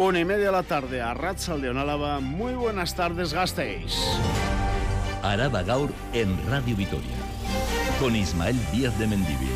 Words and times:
Una 0.00 0.18
y 0.18 0.24
media 0.24 0.46
de 0.46 0.52
la 0.52 0.62
tarde 0.62 1.02
a 1.02 1.12
Ratzaldeon 1.12 1.76
Álava. 1.76 2.20
Muy 2.20 2.54
buenas 2.54 2.94
tardes, 2.96 3.34
Gasteiz. 3.34 3.94
Araba 5.22 5.62
Gaur 5.62 5.92
en 6.14 6.38
Radio 6.48 6.74
Vitoria. 6.74 7.14
Con 8.00 8.16
Ismael 8.16 8.56
Díaz 8.72 8.98
de 8.98 9.06
Mendivil. 9.06 9.50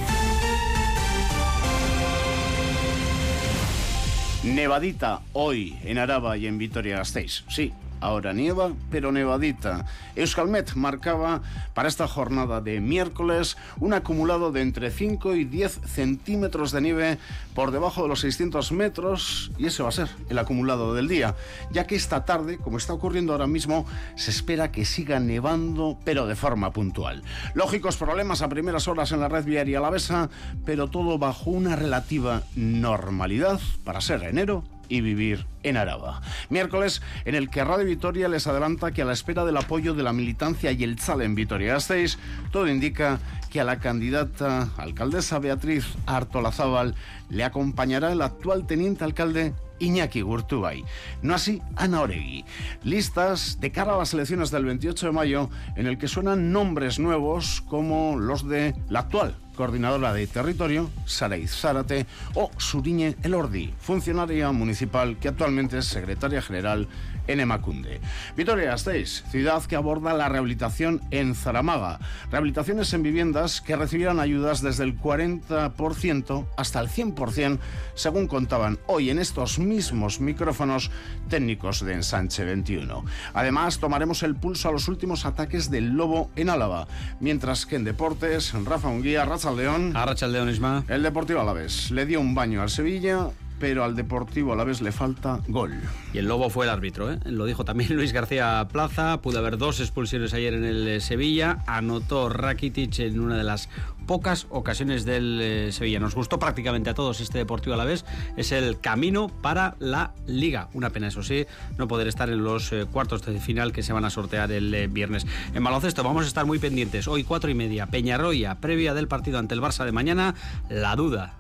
Nevadita 4.43 5.23
hoy 5.33 5.79
en 5.83 5.97
Araba 5.97 6.37
y 6.37 6.47
en 6.47 6.59
Vitoria 6.59 6.99
Gasteiz. 6.99 7.45
Sí, 7.49 7.73
Ahora 8.05 8.35
nieva, 8.35 8.71
pero 8.91 9.13
nevadita. 9.13 9.87
Euskalmet 10.15 10.75
marcaba 10.75 11.41
para 11.73 11.89
esta 11.89 12.07
jornada 12.07 12.61
de 12.61 12.79
miércoles 12.79 13.57
un 13.81 13.95
acumulado 13.95 14.53
de 14.53 14.61
entre 14.61 14.91
5 14.91 15.35
y 15.35 15.47
10 15.47 15.81
centímetros 15.87 16.71
de 16.71 16.83
nieve 16.83 17.19
por 17.55 17.71
debajo 17.71 18.03
de 18.03 18.09
los 18.09 18.21
600 18.21 18.73
metros 18.73 19.51
y 19.57 19.69
ese 19.69 19.83
va 19.83 19.89
a 19.89 19.93
ser 19.93 20.11
el 20.29 20.39
acumulado 20.39 20.93
del 20.93 21.09
día, 21.09 21.35
ya 21.73 21.87
que 21.87 21.97
esta 21.97 22.27
tarde, 22.27 22.59
como 22.59 22.77
está 22.77 22.93
ocurriendo 22.93 23.33
ahora 23.33 23.47
mismo, 23.47 23.87
se 24.17 24.33
espera 24.33 24.71
que 24.71 24.85
siga 24.85 25.19
nevando, 25.19 25.97
pero 26.05 26.27
de 26.27 26.37
forma 26.37 26.75
puntual. 26.75 27.23
Lógicos 27.55 27.97
problemas 27.97 28.43
a 28.43 28.51
primeras 28.51 28.87
horas 28.87 29.13
en 29.13 29.21
la 29.21 29.31
red 29.31 29.47
viaria 29.47 29.79
alavesa, 29.79 30.29
pero 30.67 30.89
todo 30.89 31.17
bajo 31.17 31.49
una 31.53 31.75
relativa 31.75 32.43
normalidad 32.55 33.61
para 33.83 34.03
ser 34.03 34.25
enero 34.25 34.63
y 34.89 35.01
vivir 35.01 35.47
en 35.63 35.77
Araba. 35.77 36.21
Miércoles, 36.51 37.03
en 37.25 37.35
el 37.35 37.51
que 37.51 37.65
Radio 37.65 37.87
Vitoria 37.87 38.29
les 38.29 38.47
adelanta 38.47 38.93
que 38.93 39.03
a 39.03 39.05
la 39.05 39.13
espera 39.13 39.45
del 39.45 39.57
apoyo 39.57 39.95
de 39.95 40.03
la 40.03 40.13
militancia 40.13 40.73
y 40.73 40.85
el 40.85 40.97
chale 40.97 41.25
en 41.25 41.35
Vitoria-Gasteiz, 41.35 42.19
todo 42.53 42.69
indica 42.69 43.19
que 43.51 43.61
a 43.61 43.65
la 43.65 43.79
candidata 43.79 44.69
alcaldesa 44.77 45.39
Beatriz 45.39 45.87
Artolazábal 46.07 46.95
le 47.31 47.45
acompañará 47.45 48.13
el 48.13 48.23
actual 48.23 48.67
teniente 48.67 49.05
alcalde 49.05 49.55
Iñaki 49.85 50.23
Gurtubay. 50.23 50.85
No 51.23 51.35
así 51.35 51.63
Ana 51.77 52.01
Oregui. 52.01 52.45
Listas 52.83 53.61
de 53.61 53.71
cara 53.71 53.95
a 53.95 53.99
las 53.99 54.15
elecciones 54.15 54.51
del 54.51 54.65
28 54.65 55.07
de 55.07 55.13
mayo 55.13 55.51
en 55.77 55.87
el 55.87 55.99
que 55.99 56.09
suenan 56.09 56.53
nombres 56.53 56.99
nuevos 56.99 57.61
como 57.69 58.19
los 58.19 58.49
de 58.49 58.75
la 58.89 59.01
actual 59.01 59.37
coordinadora 59.55 60.13
de 60.13 60.27
territorio, 60.27 60.91
Saray 61.07 61.47
Zárate, 61.47 62.07
o 62.35 62.51
Suriñe 62.59 63.17
Elordi, 63.23 63.73
funcionaria 63.79 64.51
municipal 64.53 65.17
que 65.19 65.29
actualmente 65.29 65.79
es 65.79 65.87
secretaria 65.87 66.43
general 66.43 66.89
en 67.27 67.41
Emacunde. 67.41 68.01
Vitoria 68.37 68.71
Gasteiz, 68.71 69.25
ciudad 69.31 69.63
que 69.65 69.77
aborda 69.77 70.15
la 70.15 70.29
rehabilitación 70.29 71.01
en 71.11 71.35
Zaramaga. 71.35 71.99
Rehabilitaciones 72.31 72.93
en 72.93 73.03
viviendas 73.03 73.61
que 73.61 73.77
recibirán 73.77 74.21
ayudas 74.21 74.63
desde 74.63 74.85
el 74.85 74.99
40% 74.99 76.47
hasta 76.57 76.81
el 76.81 76.89
100%, 76.89 77.59
según 77.95 78.27
contaban 78.27 78.79
hoy 78.87 79.11
en 79.11 79.19
estos 79.19 79.59
mismos 79.59 80.21
micrófonos 80.21 80.91
técnicos 81.29 81.85
de 81.85 81.95
Ensanche 81.95 82.45
21. 82.45 83.05
Además, 83.35 83.79
tomaremos 83.79 84.23
el 84.23 84.35
pulso 84.35 84.69
a 84.69 84.73
los 84.73 84.89
últimos 84.89 85.27
ataques 85.27 85.71
del 85.71 85.91
lobo 85.91 86.31
en 86.37 86.51
Álava, 86.51 86.87
mientras 87.21 87.67
que 87.67 87.77
en 87.77 87.85
deportes, 87.85 88.53
Rafa 88.65 88.89
Unguía, 88.89 89.25
León. 89.57 89.93
León, 90.29 90.49
Isma. 90.49 90.85
El 90.89 91.03
Deportivo 91.03 91.41
Alavés 91.41 91.91
le 91.91 92.07
dio 92.07 92.21
un 92.21 92.35
baño 92.35 92.63
al 92.63 92.71
Sevilla 92.71 93.29
pero 93.65 93.83
al 93.83 93.97
Deportivo 93.97 94.53
a 94.53 94.57
la 94.57 94.65
vez 94.65 94.83
le 94.83 94.93
falta 94.93 95.41
gol. 95.49 95.73
Y 96.13 96.19
el 96.19 96.29
Lobo 96.29 96.51
fue 96.51 96.67
el 96.67 96.71
árbitro, 96.71 97.11
¿eh? 97.11 97.19
lo 97.25 97.47
dijo 97.47 97.65
también 97.65 97.97
Luis 97.97 98.13
García 98.13 98.69
Plaza, 98.71 99.23
pudo 99.23 99.39
haber 99.39 99.57
dos 99.57 99.81
expulsiones 99.81 100.35
ayer 100.35 100.53
en 100.53 100.65
el 100.65 100.87
eh, 100.87 101.01
Sevilla, 101.01 101.61
anotó 101.67 102.29
Rakitic 102.29 102.99
en 102.99 103.19
una 103.19 103.39
de 103.39 103.45
las 103.45 103.71
pocas 104.07 104.49
ocasiones 104.51 105.07
del 105.07 105.41
eh, 105.41 105.73
Sevilla. 105.73 105.99
Nos 105.99 106.15
gustó 106.15 106.39
prácticamente 106.39 106.91
a 106.91 106.95
todos 106.95 107.23
este 107.23 107.39
Deportivo 107.39 107.73
a 107.73 107.79
la 107.79 107.87
vez, 107.87 108.05
es 108.37 108.53
el 108.53 108.79
camino 108.81 109.29
para 109.29 109.77
la 109.79 110.13
Liga. 110.27 110.69
Una 110.75 110.91
pena, 110.91 111.07
eso 111.07 111.23
sí, 111.23 111.47
no 111.79 111.89
poder 111.89 112.07
estar 112.07 112.29
en 112.29 112.45
los 112.45 112.71
cuartos 112.93 113.25
de 113.25 113.41
final 113.41 113.73
que 113.73 113.83
se 113.83 113.95
van 113.95 114.05
a 114.05 114.11
sortear 114.11 114.53
el 114.53 114.89
viernes. 114.89 115.27
En 115.55 115.65
baloncesto 115.65 116.03
vamos 116.03 116.27
a 116.27 116.29
estar 116.29 116.45
muy 116.45 116.59
pendientes. 116.59 117.09
Hoy 117.09 117.25
cuatro 117.25 117.51
y 117.51 117.55
media, 117.55 117.87
Peñarroya, 117.87 118.57
previa 118.57 118.93
del 118.93 119.09
partido 119.09 119.39
ante 119.39 119.55
el 119.55 119.63
Barça 119.63 119.87
de 119.87 119.93
mañana, 119.93 120.35
la 120.69 120.95
duda 120.97 121.39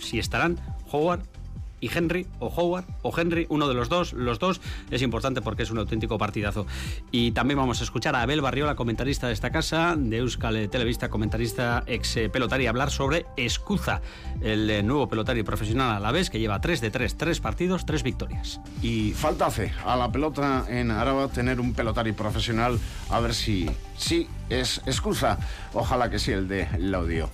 si 0.00 0.20
estarán 0.20 0.56
Howard 0.92 1.37
y 1.80 1.90
Henry, 1.96 2.26
o 2.38 2.48
Howard, 2.48 2.84
o 3.02 3.18
Henry, 3.18 3.46
uno 3.48 3.68
de 3.68 3.74
los 3.74 3.88
dos, 3.88 4.12
los 4.12 4.38
dos, 4.38 4.60
es 4.90 5.02
importante 5.02 5.42
porque 5.42 5.62
es 5.62 5.70
un 5.70 5.78
auténtico 5.78 6.18
partidazo. 6.18 6.66
Y 7.10 7.32
también 7.32 7.58
vamos 7.58 7.80
a 7.80 7.84
escuchar 7.84 8.16
a 8.16 8.22
Abel 8.22 8.40
Barriola, 8.40 8.74
comentarista 8.74 9.26
de 9.26 9.32
esta 9.32 9.50
casa, 9.50 9.94
de 9.96 10.18
Euskal 10.18 10.68
Televista, 10.70 11.08
comentarista 11.08 11.84
ex 11.86 12.16
eh, 12.16 12.28
pelotari, 12.28 12.66
hablar 12.66 12.90
sobre 12.90 13.26
Escuza, 13.36 14.00
el 14.40 14.68
eh, 14.70 14.82
nuevo 14.82 15.08
pelotari 15.08 15.42
profesional 15.42 15.96
a 15.96 16.00
la 16.00 16.12
vez 16.12 16.30
que 16.30 16.38
lleva 16.38 16.60
3 16.60 16.80
de 16.80 16.90
3, 16.90 17.16
3 17.16 17.40
partidos, 17.40 17.86
3 17.86 18.02
victorias. 18.02 18.60
Y 18.82 19.12
falta 19.12 19.46
hace 19.46 19.72
a 19.84 19.96
la 19.96 20.10
pelota 20.10 20.64
en 20.68 20.90
Araba 20.90 21.28
tener 21.28 21.60
un 21.60 21.74
pelotari 21.74 22.12
profesional, 22.12 22.78
a 23.10 23.20
ver 23.20 23.34
si 23.34 23.68
sí 23.96 24.28
es 24.48 24.80
Escuza. 24.86 25.38
Ojalá 25.74 26.10
que 26.10 26.18
sí, 26.18 26.32
el 26.32 26.48
de 26.48 26.68
Laudio. 26.78 27.30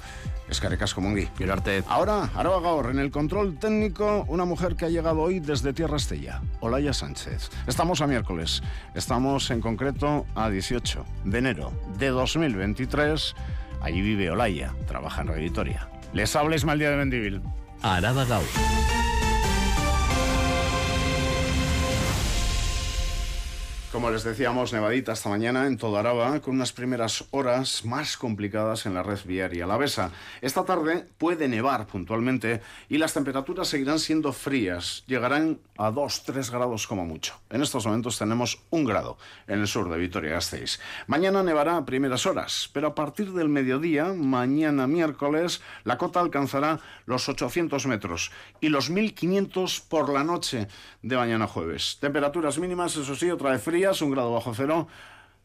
Escarecas 0.48 0.94
Comungi. 0.94 1.28
arte. 1.50 1.82
Ahora, 1.88 2.30
Aroa 2.34 2.60
Gaur, 2.60 2.90
en 2.90 2.98
el 2.98 3.10
control 3.10 3.58
técnico, 3.58 4.24
una 4.28 4.44
mujer 4.44 4.76
que 4.76 4.84
ha 4.84 4.88
llegado 4.88 5.20
hoy 5.20 5.40
desde 5.40 5.72
Tierra 5.72 5.96
Estella, 5.96 6.42
Olaya 6.60 6.92
Sánchez. 6.92 7.50
Estamos 7.66 8.00
a 8.00 8.06
miércoles, 8.06 8.62
estamos 8.94 9.50
en 9.50 9.60
concreto 9.60 10.26
a 10.34 10.50
18 10.50 11.04
de 11.24 11.38
enero 11.38 11.72
de 11.98 12.08
2023. 12.08 13.34
Allí 13.80 14.00
vive 14.00 14.30
Olaya, 14.30 14.74
trabaja 14.86 15.22
en 15.22 15.28
Radio 15.28 15.52
Les 16.12 16.34
habla 16.36 16.56
Ismael 16.56 16.78
Día 16.78 16.90
de 16.90 16.96
Mendivil. 16.96 17.42
Araba 17.82 18.24
Gaur. 18.24 18.44
Como 24.04 24.12
les 24.12 24.22
decíamos, 24.22 24.74
nevadita 24.74 25.12
esta 25.12 25.30
mañana 25.30 25.66
en 25.66 25.78
toda 25.78 26.00
Araba, 26.00 26.38
con 26.40 26.56
unas 26.56 26.74
primeras 26.74 27.24
horas 27.30 27.86
más 27.86 28.18
complicadas 28.18 28.84
en 28.84 28.92
la 28.92 29.02
red 29.02 29.18
viaria 29.24 29.64
alavesa. 29.64 30.10
Esta 30.42 30.62
tarde 30.66 31.06
puede 31.16 31.48
nevar 31.48 31.86
puntualmente 31.86 32.60
y 32.90 32.98
las 32.98 33.14
temperaturas 33.14 33.66
seguirán 33.66 33.98
siendo 33.98 34.34
frías, 34.34 35.04
llegarán 35.06 35.58
a 35.78 35.90
2-3 35.90 36.50
grados 36.50 36.86
como 36.86 37.06
mucho. 37.06 37.40
En 37.48 37.62
estos 37.62 37.86
momentos 37.86 38.18
tenemos 38.18 38.60
un 38.68 38.84
grado 38.84 39.16
en 39.46 39.60
el 39.60 39.66
sur 39.66 39.88
de 39.88 39.96
Vitoria-Gasteiz. 39.96 40.80
Mañana 41.06 41.42
nevará 41.42 41.78
a 41.78 41.86
primeras 41.86 42.26
horas, 42.26 42.68
pero 42.74 42.88
a 42.88 42.94
partir 42.94 43.32
del 43.32 43.48
mediodía, 43.48 44.12
mañana 44.12 44.86
miércoles, 44.86 45.62
la 45.84 45.96
cota 45.96 46.20
alcanzará 46.20 46.78
los 47.06 47.30
800 47.30 47.86
metros 47.86 48.32
y 48.60 48.68
los 48.68 48.90
1500 48.90 49.80
por 49.80 50.12
la 50.12 50.24
noche 50.24 50.68
de 51.00 51.16
mañana 51.16 51.46
jueves. 51.46 51.96
Temperaturas 52.02 52.58
mínimas, 52.58 52.96
eso 52.96 53.16
sí, 53.16 53.30
otra 53.30 53.52
vez 53.52 53.62
un 54.02 54.10
grado 54.10 54.32
bajo 54.32 54.54
cero 54.54 54.88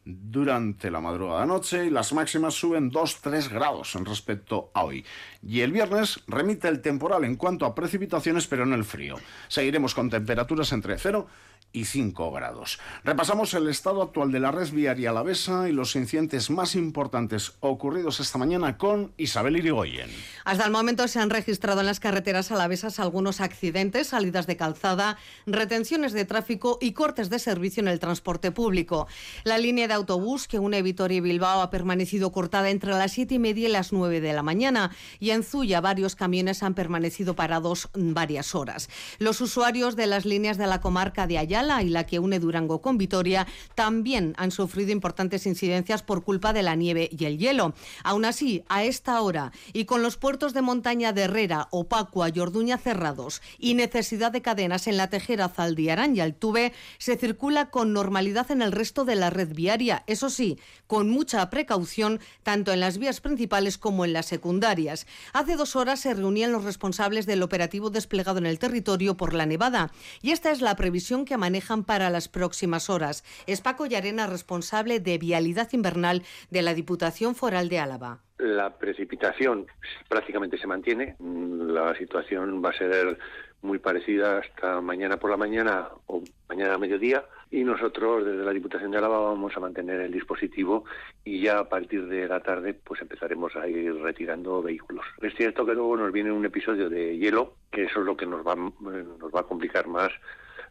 durante 0.04 0.90
la 0.90 1.00
madrugada 1.00 1.44
noche 1.46 1.86
y 1.86 1.90
las 1.90 2.12
máximas 2.12 2.54
suben 2.54 2.90
2-3 2.90 3.50
grados 3.50 3.94
en 3.94 4.04
respecto 4.04 4.70
a 4.74 4.84
hoy. 4.84 5.04
Y 5.42 5.60
el 5.60 5.72
viernes 5.72 6.20
remite 6.26 6.68
el 6.68 6.80
temporal 6.80 7.24
en 7.24 7.36
cuanto 7.36 7.66
a 7.66 7.74
precipitaciones, 7.74 8.46
pero 8.46 8.64
no 8.66 8.74
el 8.74 8.84
frío. 8.84 9.16
Seguiremos 9.48 9.94
con 9.94 10.10
temperaturas 10.10 10.72
entre 10.72 10.98
0 10.98 11.26
y 11.72 11.84
5 11.84 12.32
grados. 12.32 12.78
Repasamos 13.04 13.54
el 13.54 13.68
estado 13.68 14.02
actual 14.02 14.32
de 14.32 14.40
la 14.40 14.50
red 14.50 14.70
viaria 14.70 15.10
alavesa 15.10 15.68
y 15.68 15.72
los 15.72 15.96
incidentes 15.96 16.50
más 16.50 16.74
importantes 16.74 17.52
ocurridos 17.60 18.20
esta 18.20 18.38
mañana 18.38 18.76
con 18.76 19.12
Isabel 19.16 19.56
Irigoyen. 19.56 20.10
Hasta 20.44 20.64
el 20.64 20.70
momento 20.70 21.06
se 21.08 21.20
han 21.20 21.30
registrado 21.30 21.80
en 21.80 21.86
las 21.86 22.00
carreteras 22.00 22.50
alavesas 22.50 23.00
algunos 23.00 23.40
accidentes, 23.40 24.08
salidas 24.08 24.46
de 24.46 24.56
calzada, 24.56 25.16
retenciones 25.46 26.12
de 26.12 26.24
tráfico 26.24 26.78
y 26.80 26.92
cortes 26.92 27.30
de 27.30 27.38
servicio 27.38 27.80
en 27.80 27.88
el 27.88 28.00
transporte 28.00 28.50
público. 28.50 29.06
La 29.44 29.58
línea 29.58 29.88
de 29.88 29.94
autobús 29.94 30.48
que 30.48 30.58
une 30.58 30.82
Vitoria 30.82 31.18
y 31.18 31.20
Bilbao 31.20 31.62
ha 31.62 31.70
permanecido 31.70 32.32
cortada 32.32 32.70
entre 32.70 32.90
las 32.90 33.12
7 33.12 33.34
y 33.34 33.38
media 33.38 33.68
y 33.68 33.72
las 33.72 33.92
9 33.92 34.20
de 34.20 34.32
la 34.32 34.42
mañana 34.42 34.90
y 35.18 35.30
en 35.30 35.42
Zuya 35.42 35.80
varios 35.80 36.16
camiones 36.16 36.62
han 36.62 36.74
permanecido 36.74 37.34
parados 37.34 37.88
varias 37.94 38.54
horas. 38.54 38.88
Los 39.18 39.40
usuarios 39.40 39.96
de 39.96 40.06
las 40.06 40.24
líneas 40.24 40.58
de 40.58 40.66
la 40.66 40.80
comarca 40.80 41.26
de 41.26 41.38
Ayala 41.60 41.82
y 41.82 41.90
la 41.90 42.06
que 42.06 42.18
une 42.18 42.38
Durango 42.38 42.80
con 42.80 42.96
Vitoria 42.96 43.46
también 43.74 44.34
han 44.38 44.50
sufrido 44.50 44.92
importantes 44.92 45.46
incidencias 45.46 46.02
por 46.02 46.24
culpa 46.24 46.52
de 46.52 46.62
la 46.62 46.74
nieve 46.74 47.10
y 47.16 47.26
el 47.26 47.38
hielo. 47.38 47.74
Aún 48.02 48.24
así, 48.24 48.64
a 48.68 48.84
esta 48.84 49.20
hora 49.20 49.52
y 49.74 49.84
con 49.84 50.02
los 50.02 50.16
puertos 50.16 50.54
de 50.54 50.62
montaña 50.62 51.12
de 51.12 51.22
Herrera, 51.22 51.68
Opacua 51.70 52.30
y 52.30 52.40
Orduña 52.40 52.78
cerrados 52.78 53.42
y 53.58 53.74
necesidad 53.74 54.32
de 54.32 54.40
cadenas 54.40 54.86
en 54.86 54.96
la 54.96 55.08
Tejera, 55.10 55.48
Zaldiarán 55.48 56.16
y 56.16 56.20
Altuve, 56.20 56.72
se 56.98 57.16
circula 57.16 57.70
con 57.70 57.92
normalidad 57.92 58.50
en 58.50 58.62
el 58.62 58.72
resto 58.72 59.04
de 59.04 59.16
la 59.16 59.28
red 59.28 59.54
viaria. 59.54 60.02
Eso 60.06 60.30
sí, 60.30 60.58
con 60.86 61.10
mucha 61.10 61.50
precaución 61.50 62.20
tanto 62.42 62.72
en 62.72 62.80
las 62.80 62.96
vías 62.96 63.20
principales 63.20 63.76
como 63.76 64.04
en 64.06 64.14
las 64.14 64.26
secundarias. 64.26 65.06
Hace 65.34 65.56
dos 65.56 65.76
horas 65.76 66.00
se 66.00 66.14
reunían 66.14 66.52
los 66.52 66.64
responsables 66.64 67.26
del 67.26 67.42
operativo 67.42 67.90
desplegado 67.90 68.38
en 68.38 68.46
el 68.46 68.58
territorio 68.58 69.16
por 69.16 69.34
la 69.34 69.44
nevada 69.46 69.92
y 70.22 70.30
esta 70.30 70.50
es 70.50 70.62
la 70.62 70.76
previsión 70.76 71.24
que 71.24 71.34
manejan 71.50 71.82
para 71.82 72.10
las 72.10 72.28
próximas 72.28 72.88
horas. 72.88 73.24
Es 73.48 73.60
Paco 73.60 73.84
Llarena, 73.84 74.28
responsable 74.28 75.00
de 75.00 75.18
Vialidad 75.18 75.68
Invernal 75.72 76.22
de 76.48 76.62
la 76.62 76.74
Diputación 76.74 77.34
Foral 77.34 77.68
de 77.68 77.80
Álava. 77.80 78.20
La 78.38 78.78
precipitación 78.78 79.66
prácticamente 80.08 80.58
se 80.58 80.68
mantiene. 80.68 81.16
La 81.18 81.92
situación 81.96 82.62
va 82.64 82.70
a 82.70 82.78
ser 82.78 83.18
muy 83.62 83.80
parecida 83.80 84.38
hasta 84.38 84.80
mañana 84.80 85.16
por 85.18 85.28
la 85.28 85.36
mañana 85.36 85.88
o 86.06 86.22
mañana 86.48 86.74
a 86.74 86.78
mediodía 86.78 87.24
y 87.50 87.64
nosotros 87.64 88.24
desde 88.24 88.44
la 88.44 88.52
Diputación 88.52 88.92
de 88.92 88.98
Álava 88.98 89.18
vamos 89.18 89.54
a 89.56 89.60
mantener 89.60 90.00
el 90.00 90.12
dispositivo 90.12 90.84
y 91.24 91.42
ya 91.42 91.58
a 91.58 91.68
partir 91.68 92.06
de 92.06 92.28
la 92.28 92.40
tarde 92.40 92.74
pues 92.74 93.02
empezaremos 93.02 93.56
a 93.56 93.66
ir 93.66 93.92
retirando 93.96 94.62
vehículos. 94.62 95.04
Es 95.20 95.34
cierto 95.34 95.66
que 95.66 95.74
luego 95.74 95.96
nos 95.96 96.12
viene 96.12 96.30
un 96.30 96.44
episodio 96.44 96.88
de 96.88 97.18
hielo 97.18 97.54
que 97.72 97.82
eso 97.82 98.00
es 98.00 98.06
lo 98.06 98.16
que 98.16 98.26
nos 98.26 98.46
va, 98.46 98.54
nos 98.54 99.34
va 99.34 99.40
a 99.40 99.48
complicar 99.48 99.88
más 99.88 100.12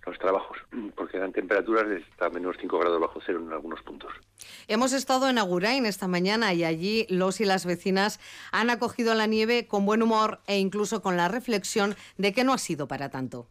los 0.09 0.19
trabajos, 0.19 0.57
porque 0.95 1.17
eran 1.17 1.31
temperaturas 1.31 1.88
de 1.88 2.03
hasta 2.11 2.29
menos 2.29 2.56
5 2.59 2.79
grados 2.79 3.00
bajo 3.00 3.19
cero 3.25 3.39
en 3.45 3.51
algunos 3.51 3.81
puntos. 3.81 4.11
Hemos 4.67 4.94
estado 4.94 5.29
en 5.29 5.38
Agurain 5.38 5.85
esta 5.85 6.07
mañana 6.07 6.53
y 6.53 6.63
allí 6.63 7.06
los 7.09 7.41
y 7.41 7.45
las 7.45 7.65
vecinas 7.65 8.19
han 8.51 8.69
acogido 8.69 9.13
la 9.15 9.27
nieve 9.27 9.67
con 9.67 9.85
buen 9.85 10.01
humor 10.01 10.41
e 10.47 10.57
incluso 10.59 11.01
con 11.01 11.17
la 11.17 11.27
reflexión 11.27 11.95
de 12.17 12.33
que 12.33 12.44
no 12.44 12.53
ha 12.53 12.57
sido 12.57 12.88
para 12.88 13.09
tanto. 13.09 13.47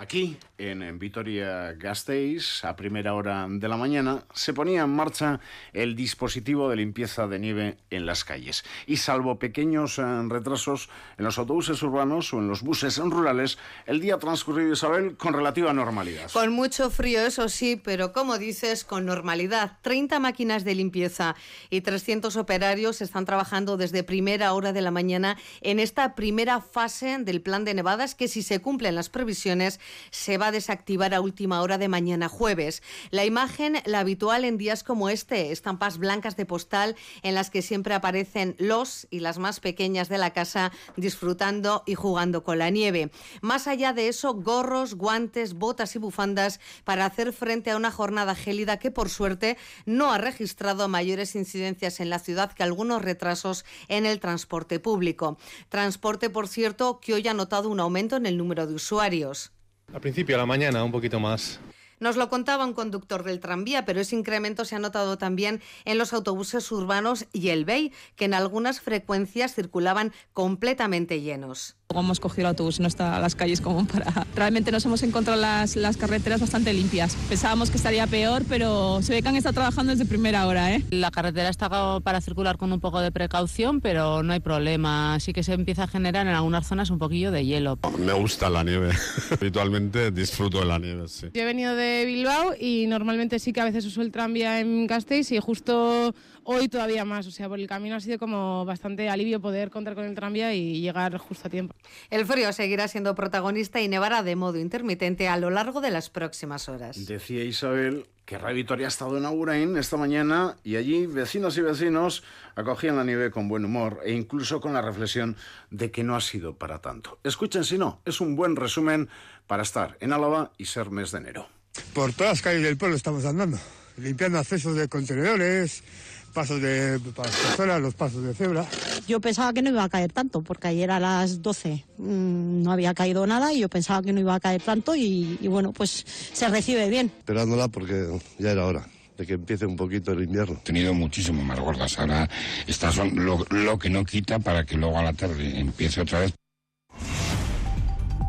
Aquí, 0.00 0.36
en 0.58 0.96
Vitoria-Gasteiz, 0.96 2.64
a 2.64 2.76
primera 2.76 3.14
hora 3.14 3.48
de 3.50 3.66
la 3.66 3.76
mañana, 3.76 4.22
se 4.32 4.52
ponía 4.52 4.82
en 4.82 4.90
marcha 4.90 5.40
el 5.72 5.96
dispositivo 5.96 6.70
de 6.70 6.76
limpieza 6.76 7.26
de 7.26 7.40
nieve 7.40 7.78
en 7.90 8.06
las 8.06 8.22
calles. 8.22 8.64
Y 8.86 8.98
salvo 8.98 9.40
pequeños 9.40 9.98
eh, 9.98 10.04
retrasos 10.28 10.88
en 11.16 11.24
los 11.24 11.36
autobuses 11.36 11.82
urbanos 11.82 12.32
o 12.32 12.38
en 12.38 12.46
los 12.46 12.62
buses 12.62 12.98
rurales, 12.98 13.58
el 13.86 14.00
día 14.00 14.18
transcurrido, 14.18 14.72
Isabel, 14.72 15.16
con 15.16 15.34
relativa 15.34 15.72
normalidad. 15.72 16.30
Con 16.30 16.52
mucho 16.52 16.90
frío, 16.90 17.22
eso 17.22 17.48
sí, 17.48 17.74
pero 17.74 18.12
como 18.12 18.38
dices, 18.38 18.84
con 18.84 19.04
normalidad. 19.04 19.78
30 19.82 20.20
máquinas 20.20 20.62
de 20.62 20.76
limpieza 20.76 21.34
y 21.70 21.80
300 21.80 22.36
operarios 22.36 23.00
están 23.00 23.24
trabajando 23.24 23.76
desde 23.76 24.04
primera 24.04 24.52
hora 24.52 24.72
de 24.72 24.80
la 24.80 24.92
mañana 24.92 25.36
en 25.60 25.80
esta 25.80 26.14
primera 26.14 26.60
fase 26.60 27.18
del 27.18 27.40
plan 27.40 27.64
de 27.64 27.74
nevadas 27.74 28.14
que 28.14 28.28
si 28.28 28.42
se 28.42 28.60
cumplen 28.60 28.94
las 28.94 29.08
previsiones 29.08 29.80
se 30.10 30.38
va 30.38 30.48
a 30.48 30.52
desactivar 30.52 31.14
a 31.14 31.20
última 31.20 31.62
hora 31.62 31.78
de 31.78 31.88
mañana 31.88 32.28
jueves. 32.28 32.82
La 33.10 33.24
imagen, 33.24 33.78
la 33.84 34.00
habitual 34.00 34.44
en 34.44 34.58
días 34.58 34.82
como 34.82 35.08
este, 35.08 35.52
estampas 35.52 35.98
blancas 35.98 36.36
de 36.36 36.46
postal 36.46 36.96
en 37.22 37.34
las 37.34 37.50
que 37.50 37.62
siempre 37.62 37.94
aparecen 37.94 38.56
los 38.58 39.06
y 39.10 39.20
las 39.20 39.38
más 39.38 39.60
pequeñas 39.60 40.08
de 40.08 40.18
la 40.18 40.32
casa 40.32 40.72
disfrutando 40.96 41.82
y 41.86 41.94
jugando 41.94 42.44
con 42.44 42.58
la 42.58 42.70
nieve. 42.70 43.10
Más 43.40 43.66
allá 43.66 43.92
de 43.92 44.08
eso, 44.08 44.34
gorros, 44.34 44.94
guantes, 44.94 45.54
botas 45.54 45.94
y 45.96 45.98
bufandas 45.98 46.60
para 46.84 47.06
hacer 47.06 47.32
frente 47.32 47.70
a 47.70 47.76
una 47.76 47.90
jornada 47.90 48.34
gélida 48.34 48.78
que 48.78 48.90
por 48.90 49.08
suerte 49.08 49.56
no 49.86 50.12
ha 50.12 50.18
registrado 50.18 50.88
mayores 50.88 51.34
incidencias 51.34 52.00
en 52.00 52.10
la 52.10 52.18
ciudad 52.18 52.52
que 52.52 52.62
algunos 52.62 53.02
retrasos 53.02 53.64
en 53.88 54.06
el 54.06 54.20
transporte 54.20 54.80
público. 54.80 55.38
Transporte, 55.68 56.30
por 56.30 56.48
cierto, 56.48 57.00
que 57.00 57.14
hoy 57.14 57.26
ha 57.28 57.34
notado 57.34 57.68
un 57.68 57.80
aumento 57.80 58.16
en 58.16 58.26
el 58.26 58.36
número 58.36 58.66
de 58.66 58.74
usuarios. 58.74 59.52
Al 59.92 60.00
principio 60.00 60.36
de 60.36 60.40
la 60.40 60.46
mañana, 60.46 60.84
un 60.84 60.92
poquito 60.92 61.18
más. 61.18 61.60
Nos 61.98 62.16
lo 62.16 62.28
contaba 62.28 62.66
un 62.66 62.74
conductor 62.74 63.24
del 63.24 63.40
tranvía, 63.40 63.86
pero 63.86 64.00
ese 64.00 64.14
incremento 64.14 64.64
se 64.64 64.76
ha 64.76 64.78
notado 64.78 65.16
también 65.16 65.62
en 65.86 65.96
los 65.98 66.12
autobuses 66.12 66.70
urbanos 66.70 67.26
y 67.32 67.48
el 67.48 67.64
BEI, 67.64 67.92
que 68.14 68.26
en 68.26 68.34
algunas 68.34 68.80
frecuencias 68.80 69.54
circulaban 69.54 70.12
completamente 70.34 71.22
llenos. 71.22 71.77
Hemos 71.94 72.20
cogido 72.20 72.42
el 72.42 72.46
autobús, 72.48 72.80
no 72.80 72.86
está 72.86 73.18
las 73.18 73.34
calles 73.34 73.62
como 73.62 73.86
para... 73.86 74.26
Realmente 74.36 74.70
nos 74.70 74.84
hemos 74.84 75.02
encontrado 75.02 75.40
las, 75.40 75.74
las 75.74 75.96
carreteras 75.96 76.38
bastante 76.38 76.74
limpias. 76.74 77.16
Pensábamos 77.30 77.70
que 77.70 77.78
estaría 77.78 78.06
peor, 78.06 78.44
pero 78.46 79.00
se 79.00 79.14
ve 79.14 79.22
que 79.22 79.28
han 79.28 79.36
estado 79.36 79.54
trabajando 79.54 79.92
desde 79.92 80.04
primera 80.04 80.46
hora. 80.46 80.74
¿eh? 80.74 80.84
La 80.90 81.10
carretera 81.10 81.48
está 81.48 81.70
para 82.00 82.20
circular 82.20 82.58
con 82.58 82.74
un 82.74 82.80
poco 82.80 83.00
de 83.00 83.10
precaución, 83.10 83.80
pero 83.80 84.22
no 84.22 84.34
hay 84.34 84.40
problema. 84.40 85.18
Sí 85.18 85.32
que 85.32 85.42
se 85.42 85.54
empieza 85.54 85.84
a 85.84 85.86
generar 85.86 86.26
en 86.26 86.34
algunas 86.34 86.66
zonas 86.66 86.90
un 86.90 86.98
poquillo 86.98 87.30
de 87.30 87.46
hielo. 87.46 87.78
Me 87.98 88.12
gusta 88.12 88.50
la 88.50 88.64
nieve. 88.64 88.90
Habitualmente 89.30 90.10
disfruto 90.10 90.58
de 90.58 90.66
la 90.66 90.78
nieve, 90.78 91.08
sí. 91.08 91.28
Yo 91.32 91.40
he 91.40 91.46
venido 91.46 91.74
de 91.74 92.04
Bilbao 92.04 92.52
y 92.60 92.84
normalmente 92.86 93.38
sí 93.38 93.54
que 93.54 93.62
a 93.62 93.64
veces 93.64 93.86
uso 93.86 94.02
el 94.02 94.12
tranvía 94.12 94.60
en 94.60 94.86
Gasteiz 94.86 95.32
y 95.32 95.38
justo 95.38 96.14
hoy 96.48 96.68
todavía 96.68 97.04
más. 97.04 97.26
O 97.26 97.30
sea, 97.30 97.48
por 97.48 97.60
el 97.60 97.68
camino 97.68 97.96
ha 97.96 98.00
sido 98.00 98.18
como 98.18 98.64
bastante 98.64 99.08
alivio 99.08 99.40
poder 99.40 99.70
contar 99.70 99.94
con 99.94 100.04
el 100.04 100.14
tranvía 100.14 100.54
y 100.54 100.80
llegar 100.80 101.16
justo 101.18 101.48
a 101.48 101.50
tiempo. 101.50 101.74
El 102.10 102.24
frío 102.24 102.52
seguirá 102.52 102.88
siendo 102.88 103.14
protagonista 103.14 103.80
y 103.80 103.88
nevará 103.88 104.22
de 104.22 104.34
modo 104.34 104.58
intermitente 104.58 105.28
a 105.28 105.36
lo 105.36 105.50
largo 105.50 105.80
de 105.82 105.90
las 105.90 106.08
próximas 106.08 106.68
horas. 106.68 107.06
Decía 107.06 107.44
Isabel 107.44 108.06
que 108.24 108.38
Radio 108.38 108.56
Vitoria 108.56 108.86
ha 108.86 108.88
estado 108.88 109.16
en 109.16 109.26
Agurain 109.26 109.76
esta 109.76 109.96
mañana 109.96 110.56
y 110.64 110.76
allí 110.76 111.06
vecinos 111.06 111.56
y 111.56 111.62
vecinos 111.62 112.22
acogían 112.56 112.96
la 112.96 113.04
nieve 113.04 113.30
con 113.30 113.48
buen 113.48 113.64
humor 113.64 114.00
e 114.04 114.12
incluso 114.12 114.60
con 114.60 114.72
la 114.72 114.82
reflexión 114.82 115.36
de 115.70 115.90
que 115.90 116.02
no 116.02 116.16
ha 116.16 116.20
sido 116.20 116.56
para 116.56 116.80
tanto. 116.80 117.18
Escuchen 117.24 117.64
si 117.64 117.78
no, 117.78 118.00
es 118.04 118.20
un 118.20 118.36
buen 118.36 118.56
resumen 118.56 119.08
para 119.46 119.62
estar 119.62 119.96
en 120.00 120.12
Álava 120.12 120.52
y 120.58 120.66
ser 120.66 120.90
mes 120.90 121.10
de 121.12 121.18
enero. 121.18 121.48
Por 121.94 122.12
todas 122.12 122.32
las 122.32 122.42
calles 122.42 122.62
del 122.62 122.76
pueblo 122.76 122.96
estamos 122.96 123.24
andando, 123.24 123.58
limpiando 123.96 124.38
accesos 124.38 124.76
de 124.76 124.88
contenedores, 124.88 125.82
pasos 126.28 126.60
de 126.60 127.00
para 127.14 127.28
las 127.28 127.38
personas, 127.38 127.80
los 127.80 127.94
pasos 127.94 128.22
de 128.22 128.34
cebra. 128.34 128.66
Yo 129.06 129.20
pensaba 129.20 129.52
que 129.52 129.62
no 129.62 129.70
iba 129.70 129.84
a 129.84 129.88
caer 129.88 130.12
tanto, 130.12 130.42
porque 130.42 130.68
ayer 130.68 130.90
a 130.90 131.00
las 131.00 131.42
12 131.42 131.84
mmm, 131.98 132.62
no 132.62 132.72
había 132.72 132.94
caído 132.94 133.26
nada 133.26 133.52
y 133.52 133.60
yo 133.60 133.68
pensaba 133.68 134.02
que 134.02 134.12
no 134.12 134.20
iba 134.20 134.34
a 134.34 134.40
caer 134.40 134.62
tanto 134.62 134.94
y, 134.94 135.38
y 135.40 135.48
bueno, 135.48 135.72
pues 135.72 136.04
se 136.32 136.48
recibe 136.48 136.88
bien. 136.88 137.12
Esperándola 137.18 137.68
porque 137.68 138.06
ya 138.38 138.52
era 138.52 138.66
hora 138.66 138.86
de 139.18 139.26
que 139.26 139.34
empiece 139.34 139.66
un 139.66 139.76
poquito 139.76 140.12
el 140.12 140.22
invierno. 140.22 140.58
He 140.60 140.64
tenido 140.64 140.94
muchísimo 140.94 141.42
más 141.42 141.58
gordas. 141.58 141.98
Ahora 141.98 142.28
estas 142.66 142.94
son 142.94 143.24
lo, 143.24 143.44
lo 143.50 143.78
que 143.78 143.90
no 143.90 144.04
quita 144.04 144.38
para 144.38 144.64
que 144.64 144.76
luego 144.76 144.98
a 144.98 145.02
la 145.02 145.12
tarde 145.12 145.58
empiece 145.58 146.00
otra 146.00 146.20
vez. 146.20 146.34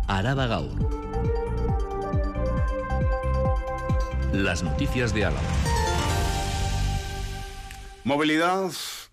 Araba 0.07 0.47
Gaur. 0.47 0.99
Las 4.33 4.63
noticias 4.63 5.13
de 5.13 5.25
Álava. 5.25 5.68
Movilidad. 8.09 8.71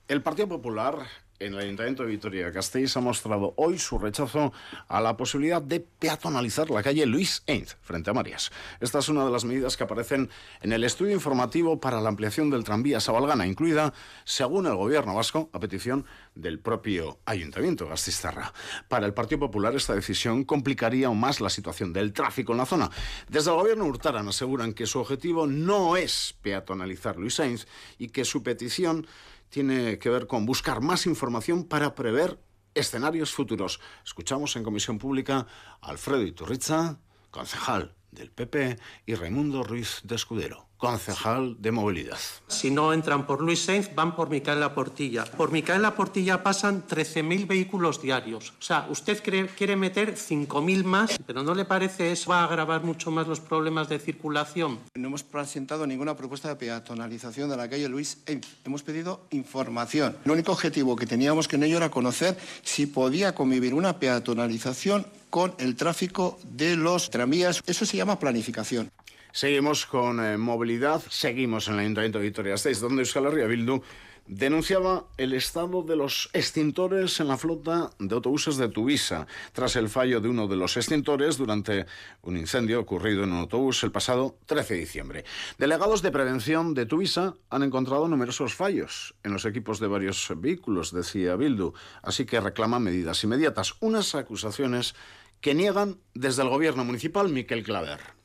El 0.09 0.23
Partido 0.23 0.49
Popular 0.49 1.07
en 1.39 1.55
el 1.55 1.61
Ayuntamiento 1.61 2.03
de 2.03 2.11
Vitoria-Gasteiz 2.11 2.97
ha 2.97 3.01
mostrado 3.01 3.55
hoy 3.57 3.79
su 3.79 3.99
rechazo 3.99 4.53
a 4.89 5.01
la 5.01 5.17
posibilidad 5.17 5.61
de 5.61 5.81
peatonalizar 5.81 6.71
la 6.71 6.83
calle 6.83 7.07
Luis 7.07 7.43
Ainz 7.47 7.77
frente 7.83 8.11
a 8.11 8.15
Marias. 8.15 8.51
Esta 8.81 8.99
es 8.99 9.09
una 9.09 9.25
de 9.25 9.31
las 9.31 9.45
medidas 9.45 9.77
que 9.77 9.85
aparecen 9.85 10.31
en 10.63 10.73
el 10.73 10.85
estudio 10.85 11.13
informativo 11.13 11.81
para 11.81 12.01
la 12.01 12.09
ampliación 12.09 12.51
del 12.51 12.65
tranvía 12.65 13.01
Sabalgana, 13.01 13.47
incluida, 13.47 13.93
según 14.25 14.67
el 14.67 14.77
Gobierno 14.77 15.15
vasco, 15.15 15.51
a 15.53 15.61
petición 15.61 16.07
del 16.35 16.59
propio 16.59 17.19
Ayuntamiento 17.25 17.89
Gasteiztarra. 17.89 18.53
Para 18.89 19.07
el 19.07 19.15
Partido 19.15 19.41
Popular 19.41 19.75
esta 19.75 19.95
decisión 19.95 20.45
complicaría 20.45 21.09
aún 21.09 21.21
más 21.21 21.41
la 21.41 21.51
situación 21.51 21.93
del 21.93 22.13
tráfico 22.13 22.53
en 22.53 22.59
la 22.59 22.67
zona. 22.67 22.91
Desde 23.29 23.51
el 23.51 23.57
Gobierno 23.57 23.85
Hurtaran 23.87 24.29
aseguran 24.29 24.73
que 24.73 24.87
su 24.87 25.01
objetivo 25.01 25.47
no 25.47 25.97
es 25.97 26.35
peatonalizar 26.43 27.17
Luis 27.17 27.41
Ainz 27.41 27.67
y 27.99 28.09
que 28.09 28.25
su 28.25 28.43
petición 28.43 29.07
tiene 29.57 29.99
que 29.99 30.11
ver 30.11 30.27
con 30.27 30.45
buscar 30.45 30.83
más 30.83 31.07
información 31.07 31.65
para 31.65 31.95
prever 31.95 32.39
escenarios 32.75 33.33
futuros. 33.33 33.81
Escuchamos 34.05 34.55
en 34.55 34.63
Comisión 34.63 34.99
Pública 34.99 35.47
a 35.81 35.89
Alfredo 35.89 36.25
Iturriza, 36.25 37.01
concejal 37.31 37.97
del 38.11 38.31
PP, 38.31 38.79
y 39.07 39.15
Raimundo 39.15 39.65
Ruiz 39.65 40.03
de 40.05 40.15
Escudero 40.15 40.69
concejal 40.87 41.57
de 41.59 41.73
movilidad. 41.73 42.19
Si 42.47 42.71
no 42.71 42.93
entran 42.93 43.27
por 43.27 43.43
Luis 43.43 43.65
Sainz, 43.65 43.93
van 43.95 44.15
por 44.15 44.31
Micaela 44.31 44.73
Portilla. 44.73 45.25
Por 45.25 45.51
Micaela 45.51 45.97
Portilla 45.97 46.45
pasan 46.45 46.87
13.000 46.87 47.47
vehículos 47.49 48.01
diarios. 48.01 48.51
O 48.61 48.63
sea, 48.63 48.87
usted 48.89 49.21
cree, 49.23 49.49
quiere 49.49 49.75
meter 49.75 50.15
5.000 50.15 50.85
más, 50.85 51.19
pero 51.27 51.43
¿no 51.43 51.55
le 51.55 51.65
parece 51.65 52.13
eso 52.13 52.31
va 52.31 52.41
a 52.41 52.45
agravar 52.45 52.85
mucho 52.85 53.11
más 53.11 53.27
los 53.27 53.41
problemas 53.41 53.89
de 53.89 53.99
circulación? 53.99 54.79
No 54.95 55.09
hemos 55.09 55.25
presentado 55.25 55.87
ninguna 55.87 56.17
propuesta 56.17 56.49
de 56.49 56.57
peatonalización 56.57 57.51
de 57.51 57.57
la 57.57 57.69
calle 57.69 57.89
Luis 57.89 58.19
Sainz. 58.25 58.47
Hemos 58.65 58.85
pedido 58.85 59.27
información. 59.31 60.17
El 60.25 60.31
único 60.31 60.53
objetivo 60.53 60.95
que 60.95 61.07
teníamos 61.07 61.49
que 61.49 61.57
en 61.57 61.65
ello 61.65 61.79
era 61.79 61.91
conocer 61.91 62.39
si 62.63 62.87
podía 62.87 63.35
convivir 63.35 63.75
una 63.75 63.99
peatonalización 63.99 65.07
con 65.31 65.55
el 65.59 65.75
tráfico 65.77 66.39
de 66.45 66.77
los 66.77 67.11
tranvías. 67.11 67.61
Eso 67.67 67.85
se 67.85 67.97
llama 67.97 68.19
planificación. 68.19 68.91
Seguimos 69.37 69.85
con 69.85 70.19
eh, 70.25 70.39
movilidad, 70.39 71.03
seguimos 71.11 71.69
en 71.69 71.75
el 71.75 71.81
Ayuntamiento 71.81 72.19
de 72.19 72.25
Vitoria-Gasteiz, 72.25 72.81
donde 72.81 73.03
Euskal 73.03 73.27
Herria 73.27 73.45
Bildu 73.45 73.83
denunciaba 74.27 75.09
el 75.19 75.35
estado 75.35 75.83
de 75.83 75.95
los 75.95 76.31
extintores 76.33 77.21
en 77.21 77.29
la 77.29 77.37
flota 77.37 77.91
de 77.99 78.15
autobuses 78.15 78.57
de 78.57 78.71
Tuvisa, 78.71 79.27
tras 79.53 79.77
el 79.77 79.91
fallo 79.91 80.23
de 80.23 80.31
uno 80.31 80.49
de 80.49 80.57
los 80.57 80.79
extintores 80.79 81.37
durante 81.37 81.85
un 82.23 82.39
incendio 82.39 82.81
ocurrido 82.81 83.25
en 83.25 83.33
un 83.33 83.41
autobús 83.41 83.85
el 83.85 83.93
pasado 83.93 84.39
13 84.47 84.73
de 84.73 84.81
diciembre. 84.81 85.25
Delegados 85.59 86.01
de 86.01 86.13
prevención 86.13 86.73
de 86.73 86.87
Tuvisa 86.87 87.35
han 87.51 87.63
encontrado 87.63 88.09
numerosos 88.09 88.55
fallos 88.55 89.17
en 89.23 89.35
los 89.35 89.45
equipos 89.45 89.81
de 89.81 89.87
varios 89.89 90.33
vehículos, 90.39 90.93
decía 90.93 91.37
Bildu, 91.37 91.75
así 92.01 92.25
que 92.25 92.41
reclaman 92.41 92.85
medidas 92.85 93.23
inmediatas, 93.23 93.75
unas 93.81 94.15
acusaciones 94.15 94.95
que 95.43 95.53
niegan 95.53 95.99
desde 96.15 96.41
el 96.41 96.49
gobierno 96.49 96.87
municipal 96.87 97.29
Miquel 97.29 97.65
Claver. 97.65 98.17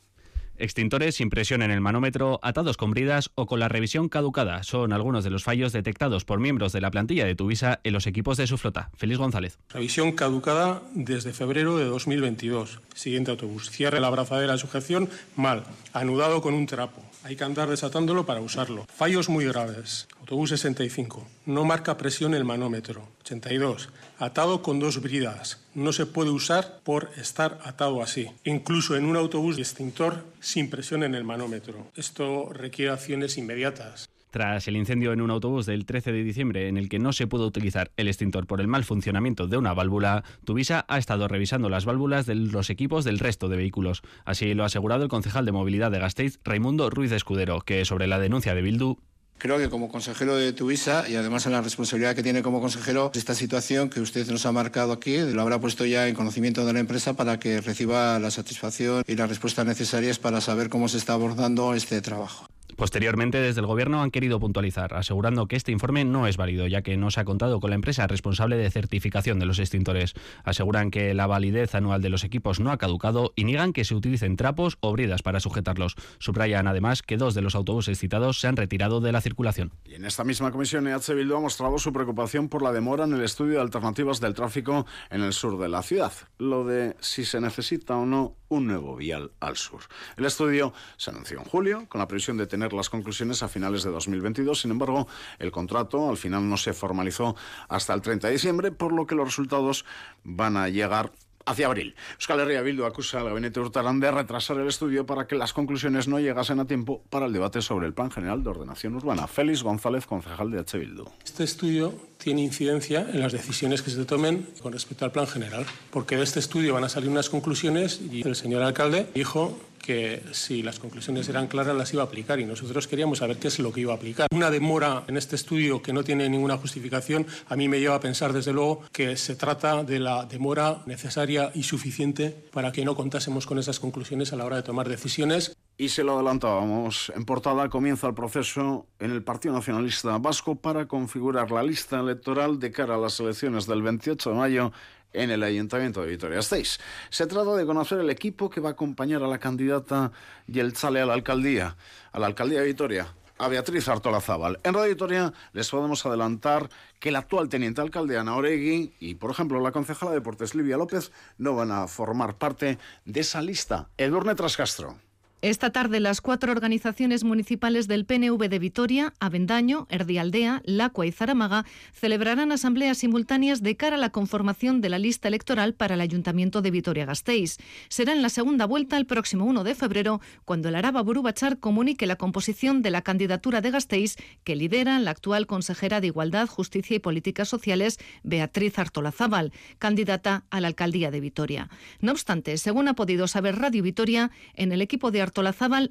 Extintores 0.61 1.15
sin 1.15 1.31
presión 1.31 1.63
en 1.63 1.71
el 1.71 1.81
manómetro, 1.81 2.39
atados 2.43 2.77
con 2.77 2.91
bridas 2.91 3.31
o 3.33 3.47
con 3.47 3.59
la 3.59 3.67
revisión 3.67 4.09
caducada 4.09 4.61
son 4.61 4.93
algunos 4.93 5.23
de 5.23 5.31
los 5.31 5.43
fallos 5.43 5.73
detectados 5.73 6.23
por 6.23 6.39
miembros 6.39 6.71
de 6.71 6.81
la 6.81 6.91
plantilla 6.91 7.25
de 7.25 7.33
Tuvisa 7.33 7.79
en 7.83 7.93
los 7.93 8.05
equipos 8.05 8.37
de 8.37 8.45
su 8.45 8.59
flota. 8.59 8.91
Félix 8.95 9.17
González. 9.17 9.57
Revisión 9.69 10.11
caducada 10.11 10.83
desde 10.93 11.33
febrero 11.33 11.77
de 11.77 11.85
2022. 11.85 12.79
Siguiente 12.93 13.31
autobús. 13.31 13.71
Cierre 13.71 13.99
la 13.99 14.05
abrazadera 14.05 14.53
de 14.53 14.59
sujeción 14.59 15.09
mal, 15.35 15.63
anudado 15.93 16.43
con 16.43 16.53
un 16.53 16.67
trapo. 16.67 17.01
Hay 17.23 17.35
que 17.35 17.43
andar 17.43 17.67
desatándolo 17.67 18.27
para 18.27 18.41
usarlo. 18.41 18.85
Fallos 18.95 19.29
muy 19.29 19.45
graves. 19.45 20.07
Autobús 20.19 20.51
65. 20.51 21.27
No 21.47 21.65
marca 21.65 21.97
presión 21.97 22.35
el 22.35 22.45
manómetro. 22.45 23.07
82. 23.21 23.89
Atado 24.21 24.61
con 24.61 24.77
dos 24.77 25.01
bridas. 25.01 25.65
No 25.73 25.91
se 25.93 26.05
puede 26.05 26.29
usar 26.29 26.81
por 26.83 27.09
estar 27.17 27.57
atado 27.63 28.03
así. 28.03 28.27
Incluso 28.43 28.95
en 28.95 29.05
un 29.05 29.17
autobús 29.17 29.57
extintor 29.57 30.23
sin 30.39 30.69
presión 30.69 31.01
en 31.01 31.15
el 31.15 31.23
manómetro. 31.23 31.87
Esto 31.95 32.53
requiere 32.53 32.91
acciones 32.91 33.39
inmediatas. 33.39 34.11
Tras 34.29 34.67
el 34.67 34.77
incendio 34.77 35.11
en 35.11 35.21
un 35.21 35.31
autobús 35.31 35.65
del 35.65 35.87
13 35.87 36.11
de 36.11 36.23
diciembre 36.23 36.67
en 36.67 36.77
el 36.77 36.87
que 36.87 36.99
no 36.99 37.13
se 37.13 37.25
pudo 37.25 37.47
utilizar 37.47 37.89
el 37.97 38.07
extintor 38.07 38.45
por 38.45 38.61
el 38.61 38.67
mal 38.67 38.83
funcionamiento 38.83 39.47
de 39.47 39.57
una 39.57 39.73
válvula, 39.73 40.23
Tuvisa 40.45 40.85
ha 40.87 40.99
estado 40.99 41.27
revisando 41.27 41.67
las 41.67 41.85
válvulas 41.85 42.27
de 42.27 42.35
los 42.35 42.69
equipos 42.69 43.03
del 43.03 43.17
resto 43.17 43.49
de 43.49 43.57
vehículos. 43.57 44.03
Así 44.23 44.53
lo 44.53 44.61
ha 44.61 44.67
asegurado 44.67 45.01
el 45.01 45.09
concejal 45.09 45.47
de 45.47 45.51
movilidad 45.51 45.89
de 45.89 45.97
Gasteiz, 45.97 46.39
Raimundo 46.43 46.91
Ruiz 46.91 47.11
Escudero, 47.11 47.61
que 47.61 47.85
sobre 47.85 48.05
la 48.05 48.19
denuncia 48.19 48.53
de 48.53 48.61
Bildu 48.61 48.99
Creo 49.41 49.57
que 49.57 49.71
como 49.71 49.89
consejero 49.89 50.35
de 50.35 50.53
Tuvisa 50.53 51.09
y 51.09 51.15
además 51.15 51.47
en 51.47 51.53
la 51.53 51.61
responsabilidad 51.61 52.15
que 52.15 52.21
tiene 52.21 52.43
como 52.43 52.61
consejero, 52.61 53.09
esta 53.15 53.33
situación 53.33 53.89
que 53.89 53.99
usted 53.99 54.27
nos 54.27 54.45
ha 54.45 54.51
marcado 54.51 54.91
aquí 54.91 55.17
lo 55.17 55.41
habrá 55.41 55.59
puesto 55.59 55.83
ya 55.83 56.07
en 56.07 56.13
conocimiento 56.13 56.63
de 56.63 56.73
la 56.73 56.79
empresa 56.79 57.15
para 57.15 57.39
que 57.39 57.59
reciba 57.59 58.19
la 58.19 58.29
satisfacción 58.29 59.03
y 59.07 59.15
las 59.15 59.29
respuestas 59.29 59.65
necesarias 59.65 60.19
para 60.19 60.41
saber 60.41 60.69
cómo 60.69 60.87
se 60.89 60.99
está 60.99 61.13
abordando 61.13 61.73
este 61.73 62.01
trabajo. 62.01 62.45
Posteriormente, 62.75 63.39
desde 63.39 63.61
el 63.61 63.67
Gobierno 63.67 64.01
han 64.01 64.11
querido 64.11 64.39
puntualizar, 64.39 64.93
asegurando 64.93 65.47
que 65.47 65.55
este 65.55 65.71
informe 65.71 66.05
no 66.05 66.27
es 66.27 66.37
válido, 66.37 66.67
ya 66.67 66.81
que 66.81 66.97
no 66.97 67.11
se 67.11 67.19
ha 67.19 67.25
contado 67.25 67.59
con 67.59 67.69
la 67.69 67.75
empresa 67.75 68.07
responsable 68.07 68.57
de 68.57 68.71
certificación 68.71 69.39
de 69.39 69.45
los 69.45 69.59
extintores. 69.59 70.13
Aseguran 70.43 70.91
que 70.91 71.13
la 71.13 71.27
validez 71.27 71.75
anual 71.75 72.01
de 72.01 72.09
los 72.09 72.23
equipos 72.23 72.59
no 72.59 72.71
ha 72.71 72.77
caducado 72.77 73.33
y 73.35 73.43
niegan 73.43 73.73
que 73.73 73.85
se 73.85 73.95
utilicen 73.95 74.37
trapos 74.37 74.77
o 74.81 74.91
bridas 74.91 75.21
para 75.21 75.39
sujetarlos. 75.39 75.95
Subrayan 76.19 76.67
además 76.67 77.01
que 77.01 77.17
dos 77.17 77.33
de 77.33 77.41
los 77.41 77.55
autobuses 77.55 77.99
citados 77.99 78.39
se 78.39 78.47
han 78.47 78.57
retirado 78.57 79.01
de 79.01 79.11
la 79.11 79.21
circulación. 79.21 79.71
Y 79.85 79.95
en 79.95 80.05
esta 80.05 80.23
misma 80.23 80.51
comisión, 80.51 80.87
EH 80.87 81.13
Bildu 81.13 81.35
ha 81.35 81.41
mostrado 81.41 81.77
su 81.77 81.91
preocupación 81.93 82.49
por 82.49 82.61
la 82.61 82.71
demora 82.71 83.05
en 83.05 83.13
el 83.13 83.23
estudio 83.23 83.55
de 83.55 83.61
alternativas 83.61 84.19
del 84.19 84.33
tráfico 84.33 84.85
en 85.09 85.21
el 85.21 85.33
sur 85.33 85.59
de 85.59 85.69
la 85.69 85.81
ciudad. 85.83 86.13
Lo 86.37 86.65
de 86.65 86.95
si 86.99 87.25
se 87.25 87.41
necesita 87.41 87.95
o 87.95 88.05
no 88.05 88.35
un 88.51 88.67
nuevo 88.67 88.95
vial 88.97 89.31
al 89.39 89.55
sur. 89.55 89.81
El 90.17 90.25
estudio 90.25 90.73
se 90.97 91.09
anunció 91.09 91.39
en 91.39 91.45
julio 91.45 91.85
con 91.87 91.99
la 91.99 92.07
previsión 92.07 92.37
de 92.37 92.47
tener 92.47 92.60
las 92.69 92.89
conclusiones 92.89 93.43
a 93.43 93.47
finales 93.47 93.83
de 93.83 93.91
2022. 93.91 94.61
Sin 94.61 94.71
embargo, 94.71 95.07
el 95.39 95.51
contrato 95.51 96.09
al 96.09 96.17
final 96.17 96.47
no 96.49 96.57
se 96.57 96.73
formalizó 96.73 97.35
hasta 97.67 97.93
el 97.93 98.01
30 98.01 98.27
de 98.27 98.33
diciembre, 98.33 98.71
por 98.71 98.93
lo 98.93 99.05
que 99.05 99.15
los 99.15 99.25
resultados 99.25 99.85
van 100.23 100.57
a 100.57 100.69
llegar 100.69 101.11
hacia 101.45 101.67
abril. 101.67 101.95
Euskal 102.15 102.39
Herria 102.39 102.61
Bildu 102.61 102.85
acusa 102.85 103.19
al 103.19 103.29
gabinete 103.29 103.59
Hurtarán 103.59 103.99
de 103.99 104.11
retrasar 104.11 104.57
el 104.57 104.67
estudio 104.67 105.05
para 105.05 105.27
que 105.27 105.35
las 105.35 105.53
conclusiones 105.53 106.07
no 106.07 106.19
llegasen 106.19 106.59
a 106.59 106.65
tiempo 106.65 107.03
para 107.09 107.25
el 107.25 107.33
debate 107.33 107.61
sobre 107.61 107.87
el 107.87 107.93
Plan 107.93 108.11
General 108.11 108.43
de 108.43 108.49
Ordenación 108.49 108.95
Urbana. 108.95 109.27
Félix 109.27 109.63
González, 109.63 110.05
concejal 110.05 110.51
de 110.51 110.59
H. 110.59 110.77
Bildu. 110.77 111.05
Este 111.23 111.43
estudio 111.43 111.93
tiene 112.17 112.43
incidencia 112.43 113.07
en 113.11 113.19
las 113.19 113.31
decisiones 113.31 113.81
que 113.81 113.89
se 113.89 114.05
tomen 114.05 114.47
con 114.61 114.73
respecto 114.73 115.05
al 115.05 115.11
Plan 115.11 115.27
General, 115.27 115.65
porque 115.89 116.17
de 116.17 116.23
este 116.23 116.39
estudio 116.39 116.73
van 116.73 116.83
a 116.83 116.89
salir 116.89 117.09
unas 117.09 117.29
conclusiones 117.29 118.01
y 118.01 118.27
el 118.27 118.35
señor 118.35 118.61
alcalde 118.61 119.07
dijo 119.13 119.57
que 119.81 120.21
si 120.31 120.61
las 120.61 120.79
conclusiones 120.79 121.27
eran 121.29 121.47
claras 121.47 121.75
las 121.75 121.93
iba 121.93 122.03
a 122.03 122.05
aplicar 122.05 122.39
y 122.39 122.45
nosotros 122.45 122.87
queríamos 122.87 123.19
saber 123.19 123.37
qué 123.37 123.47
es 123.47 123.59
lo 123.59 123.71
que 123.71 123.81
iba 123.81 123.93
a 123.93 123.95
aplicar. 123.95 124.27
Una 124.31 124.51
demora 124.51 125.03
en 125.07 125.17
este 125.17 125.35
estudio 125.35 125.81
que 125.81 125.93
no 125.93 126.03
tiene 126.03 126.29
ninguna 126.29 126.57
justificación 126.57 127.25
a 127.47 127.55
mí 127.55 127.67
me 127.67 127.79
lleva 127.79 127.95
a 127.95 127.99
pensar 127.99 128.33
desde 128.33 128.53
luego 128.53 128.81
que 128.91 129.17
se 129.17 129.35
trata 129.35 129.83
de 129.83 129.99
la 129.99 130.25
demora 130.25 130.83
necesaria 130.85 131.51
y 131.53 131.63
suficiente 131.63 132.29
para 132.51 132.71
que 132.71 132.85
no 132.85 132.95
contásemos 132.95 133.45
con 133.45 133.59
esas 133.59 133.79
conclusiones 133.79 134.33
a 134.33 134.35
la 134.35 134.45
hora 134.45 134.57
de 134.57 134.63
tomar 134.63 134.87
decisiones. 134.87 135.55
Y 135.81 135.89
se 135.89 136.03
lo 136.03 136.13
adelantábamos, 136.13 137.11
en 137.15 137.25
portada 137.25 137.67
comienza 137.67 138.05
el 138.05 138.13
proceso 138.13 138.85
en 138.99 139.09
el 139.09 139.23
Partido 139.23 139.55
Nacionalista 139.55 140.15
Vasco 140.19 140.53
para 140.53 140.87
configurar 140.87 141.49
la 141.49 141.63
lista 141.63 141.99
electoral 141.99 142.59
de 142.59 142.71
cara 142.71 142.93
a 142.93 142.97
las 142.99 143.19
elecciones 143.19 143.65
del 143.65 143.81
28 143.81 144.29
de 144.29 144.35
mayo 144.35 144.71
en 145.11 145.31
el 145.31 145.41
Ayuntamiento 145.41 146.03
de 146.03 146.09
Vitoria-Gasteiz. 146.09 146.77
Se 147.09 147.25
trata 147.25 147.55
de 147.55 147.65
conocer 147.65 147.97
el 147.97 148.11
equipo 148.11 148.47
que 148.47 148.61
va 148.61 148.69
a 148.69 148.71
acompañar 148.73 149.23
a 149.23 149.27
la 149.27 149.39
candidata 149.39 150.11
y 150.45 150.59
el 150.59 150.73
chale 150.73 151.01
a 151.01 151.07
la 151.07 151.15
alcaldía, 151.15 151.75
a 152.11 152.19
la 152.19 152.27
alcaldía 152.27 152.59
de 152.59 152.67
Vitoria, 152.67 153.15
a 153.39 153.47
Beatriz 153.47 153.87
Artola 153.87 154.21
Zaval. 154.21 154.59
En 154.63 154.75
Radio 154.75 154.89
Vitoria 154.89 155.33
les 155.51 155.67
podemos 155.71 156.05
adelantar 156.05 156.69
que 156.99 157.09
el 157.09 157.15
actual 157.15 157.49
teniente 157.49 157.81
alcalde 157.81 158.19
Ana 158.19 158.35
Oregui 158.35 158.93
y, 158.99 159.15
por 159.15 159.31
ejemplo, 159.31 159.59
la 159.59 159.71
concejala 159.71 160.11
de 160.11 160.19
Deportes 160.19 160.53
Livia 160.53 160.77
López 160.77 161.11
no 161.39 161.55
van 161.55 161.71
a 161.71 161.87
formar 161.87 162.35
parte 162.35 162.77
de 163.05 163.19
esa 163.19 163.41
lista. 163.41 163.89
Edurne 163.97 164.35
Trascastro. 164.35 164.95
Esta 165.41 165.71
tarde 165.71 165.99
las 165.99 166.21
cuatro 166.21 166.51
organizaciones 166.51 167.23
municipales 167.23 167.87
del 167.87 168.05
PNV 168.05 168.47
de 168.47 168.59
Vitoria, 168.59 169.15
Avendaño, 169.19 169.87
Erdialdea, 169.89 170.61
Lacua 170.65 171.07
y 171.07 171.11
Zaramaga 171.11 171.65
celebrarán 171.93 172.51
asambleas 172.51 172.99
simultáneas 172.99 173.63
de 173.63 173.75
cara 173.75 173.95
a 173.95 173.99
la 173.99 174.11
conformación 174.11 174.81
de 174.81 174.89
la 174.89 174.99
lista 174.99 175.29
electoral 175.29 175.73
para 175.73 175.95
el 175.95 176.01
Ayuntamiento 176.01 176.61
de 176.61 176.69
Vitoria-Gasteiz. 176.69 177.57
Será 177.89 178.13
en 178.13 178.21
la 178.21 178.29
segunda 178.29 178.67
vuelta 178.67 178.97
el 178.97 179.07
próximo 179.07 179.45
1 179.45 179.63
de 179.63 179.73
febrero 179.73 180.21
cuando 180.45 180.69
el 180.69 180.75
Araba 180.75 181.01
Burubachar 181.01 181.57
comunique 181.57 182.05
la 182.05 182.17
composición 182.17 182.83
de 182.83 182.91
la 182.91 183.01
candidatura 183.01 183.61
de 183.61 183.71
Gasteiz 183.71 184.17
que 184.43 184.55
lidera 184.55 184.99
la 184.99 185.09
actual 185.09 185.47
consejera 185.47 186.01
de 186.01 186.07
Igualdad, 186.07 186.47
Justicia 186.47 186.97
y 186.97 186.99
Políticas 186.99 187.49
Sociales, 187.49 187.97
Beatriz 188.21 188.77
Artolazábal, 188.77 189.53
candidata 189.79 190.43
a 190.51 190.61
la 190.61 190.67
alcaldía 190.67 191.09
de 191.09 191.19
Vitoria. 191.19 191.69
No 191.99 192.11
obstante, 192.11 192.59
según 192.59 192.87
ha 192.89 192.93
podido 192.93 193.27
saber 193.27 193.55
Radio 193.55 193.81
Vitoria, 193.81 194.29
en 194.53 194.71
el 194.71 194.83
equipo 194.83 195.09
de 195.09 195.30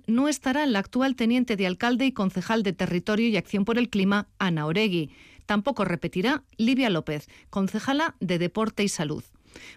No 0.07 0.29
estará 0.29 0.65
el 0.65 0.77
actual 0.77 1.17
teniente 1.17 1.57
de 1.57 1.67
alcalde 1.67 2.07
y 2.07 2.13
concejal 2.13 2.63
de 2.63 2.73
Territorio 2.73 3.29
y 3.29 3.37
Acción 3.37 3.65
por 3.65 3.79
el 3.79 3.89
Clima, 3.89 4.29
Ana 4.39 4.67
Oregui. 4.67 5.11
Tampoco 5.47 5.85
repetirá 5.85 6.45
Livia 6.57 6.91
López, 6.91 7.29
concejala 7.51 8.15
de 8.21 8.39
Deporte 8.39 8.85
y 8.85 8.89
Salud. 8.89 9.25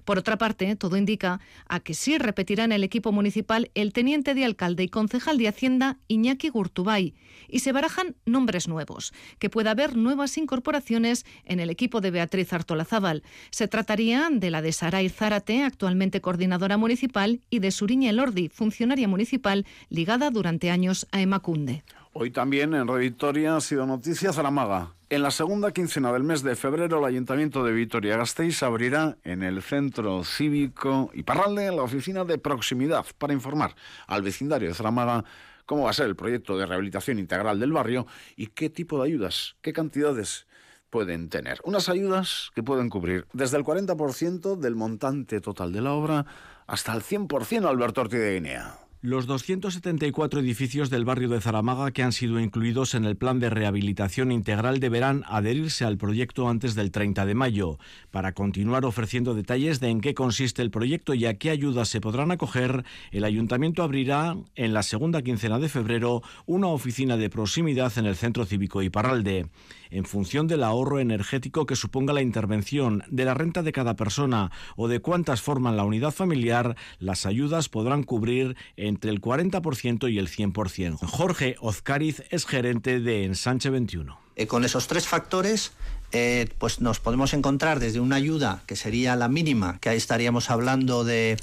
Por 0.06 0.18
otra 0.18 0.38
parte, 0.38 0.76
todo 0.76 0.98
indica 0.98 1.40
a 1.68 1.80
que 1.80 1.94
sí 1.94 2.18
repetirá 2.18 2.64
en 2.64 2.72
el 2.72 2.84
equipo 2.84 3.12
municipal 3.12 3.72
el 3.76 3.94
teniente 3.94 4.34
de 4.34 4.46
alcalde 4.46 4.84
y 4.84 4.90
concejal 4.90 5.38
de 5.38 5.48
Hacienda 5.48 5.98
Iñaki 6.08 6.50
Gurtubay 6.50 7.14
y 7.48 7.60
se 7.60 7.72
barajan 7.72 8.16
nombres 8.26 8.68
nuevos, 8.68 9.14
que 9.40 9.50
pueda 9.50 9.72
haber 9.72 9.96
nuevas 9.96 10.38
incorporaciones 10.38 11.26
en 11.46 11.60
el 11.60 11.70
equipo 11.70 12.02
de 12.02 12.12
Beatriz 12.12 12.52
Artolazábal. 12.54 13.24
Se 13.52 13.68
trataría 13.68 14.28
de 14.32 14.52
la 14.52 14.62
de 14.62 14.72
Saray 14.72 15.10
Zárate, 15.10 15.64
actualmente 15.64 16.22
coordinadora 16.22 16.78
municipal, 16.78 17.42
y 17.50 17.60
de 17.60 17.72
Suriña 17.72 18.10
Elordi, 18.10 18.50
funcionaria 18.50 19.08
municipal 19.08 19.66
ligada 19.90 20.32
durante 20.32 20.72
años 20.72 21.08
a 21.12 21.22
Emacunde. 21.22 21.84
Hoy 22.16 22.30
también 22.30 22.76
en 22.76 22.88
Reditoria 22.88 23.56
ha 23.56 23.62
sido 23.62 23.88
noticia 23.88 24.32
Zaramaga. 24.32 24.94
En 25.10 25.24
la 25.24 25.32
segunda 25.32 25.72
quincena 25.72 26.14
del 26.14 26.22
mes 26.22 26.44
de 26.44 26.56
febrero, 26.56 27.00
el 27.00 27.06
Ayuntamiento 27.06 27.64
de 27.64 27.72
Vitoria-Gasteiz 27.72 28.62
abrirá 28.62 29.18
en 29.24 29.42
el 29.42 29.64
Centro 29.64 30.24
Cívico 30.24 31.10
y 31.16 31.24
Parralde 31.24 31.72
la 31.72 31.82
oficina 31.82 32.24
de 32.24 32.38
proximidad 32.38 33.04
para 33.18 33.34
informar 33.34 33.74
al 34.06 34.22
vecindario 34.22 34.68
de 34.68 34.76
Zaramaga 34.76 35.26
cómo 35.66 35.86
va 35.86 35.90
a 35.90 35.94
ser 35.94 36.06
el 36.06 36.16
proyecto 36.16 36.56
de 36.56 36.68
rehabilitación 36.68 37.18
integral 37.18 37.60
del 37.60 37.72
barrio 37.72 38.06
y 38.36 38.46
qué 38.48 38.70
tipo 38.70 39.00
de 39.00 39.10
ayudas, 39.10 39.56
qué 39.64 39.74
cantidades 39.74 40.46
pueden 40.92 41.30
tener. 41.30 41.62
Unas 41.64 41.90
ayudas 41.90 42.52
que 42.54 42.62
pueden 42.62 42.92
cubrir 42.92 43.26
desde 43.34 43.58
el 43.58 43.64
40% 43.64 44.56
del 44.58 44.76
montante 44.76 45.42
total 45.42 45.74
de 45.74 45.82
la 45.82 45.94
obra 45.94 46.28
hasta 46.68 46.94
el 46.94 47.02
100% 47.02 47.68
Alberto 47.68 48.02
Ortiz 48.02 48.20
de 48.20 48.36
Guinea. 48.36 48.83
Los 49.06 49.28
274 49.28 50.40
edificios 50.40 50.90
del 50.90 51.04
barrio 51.04 51.28
de 51.28 51.42
Zaramaga 51.42 51.92
que 51.92 52.04
han 52.04 52.14
sido 52.14 52.40
incluidos 52.40 52.96
en 52.96 53.04
el 53.04 53.18
plan 53.18 53.38
de 53.42 53.50
rehabilitación 53.50 54.32
integral 54.32 54.80
deberán 54.80 55.26
adherirse 55.28 55.84
al 55.84 55.98
proyecto 55.98 56.48
antes 56.48 56.74
del 56.74 56.90
30 56.90 57.26
de 57.26 57.36
mayo. 57.36 57.80
Para 58.12 58.32
continuar 58.32 58.86
ofreciendo 58.86 59.36
detalles 59.36 59.82
de 59.82 59.90
en 59.90 60.00
qué 60.00 60.14
consiste 60.14 60.62
el 60.62 60.72
proyecto 60.72 61.14
y 61.16 61.26
a 61.26 61.38
qué 61.38 61.50
ayudas 61.50 61.90
se 61.90 62.00
podrán 62.00 62.32
acoger, 62.32 62.86
el 63.12 63.26
ayuntamiento 63.26 63.84
abrirá 63.84 64.38
en 64.56 64.74
la 64.74 64.84
segunda 64.84 65.22
quincena 65.22 65.60
de 65.60 65.68
febrero 65.68 66.22
una 66.46 66.68
oficina 66.68 67.18
de 67.18 67.30
proximidad 67.30 67.92
en 67.98 68.06
el 68.06 68.16
centro 68.16 68.46
cívico 68.46 68.82
Iparralde 68.82 69.50
en 69.94 70.06
función 70.06 70.48
del 70.48 70.64
ahorro 70.64 71.00
energético 71.00 71.66
que 71.66 71.76
suponga 71.76 72.14
la 72.14 72.22
intervención, 72.22 73.04
de 73.10 73.26
la 73.26 73.36
renta 73.36 73.62
de 73.62 73.72
cada 73.72 73.96
persona 73.96 74.52
o 74.76 74.88
de 74.88 75.00
cuántas 75.00 75.42
forman 75.42 75.78
la 75.78 75.84
unidad 75.84 76.12
familiar, 76.12 76.76
las 76.98 77.28
ayudas 77.28 77.70
podrán 77.70 78.04
cubrir 78.04 78.58
entre 78.94 79.12
el 79.12 79.20
40% 79.20 80.12
y 80.12 80.20
el 80.20 80.30
100%. 80.30 81.00
Jorge 81.08 81.56
Ozcariz 81.60 82.24
es 82.30 82.46
gerente 82.46 83.00
de 83.00 83.26
Ensanche 83.26 83.70
21. 83.70 84.20
Eh, 84.36 84.48
con 84.48 84.64
esos 84.66 84.88
tres 84.88 85.08
factores 85.08 85.74
eh, 86.12 86.48
pues 86.60 86.80
nos 86.80 87.00
podemos 87.00 87.34
encontrar 87.34 87.80
desde 87.80 88.00
una 88.00 88.18
ayuda 88.18 88.62
que 88.68 88.76
sería 88.76 89.16
la 89.16 89.28
mínima, 89.30 89.80
que 89.80 89.90
ahí 89.90 89.98
estaríamos 89.98 90.52
hablando 90.52 91.04
de 91.04 91.38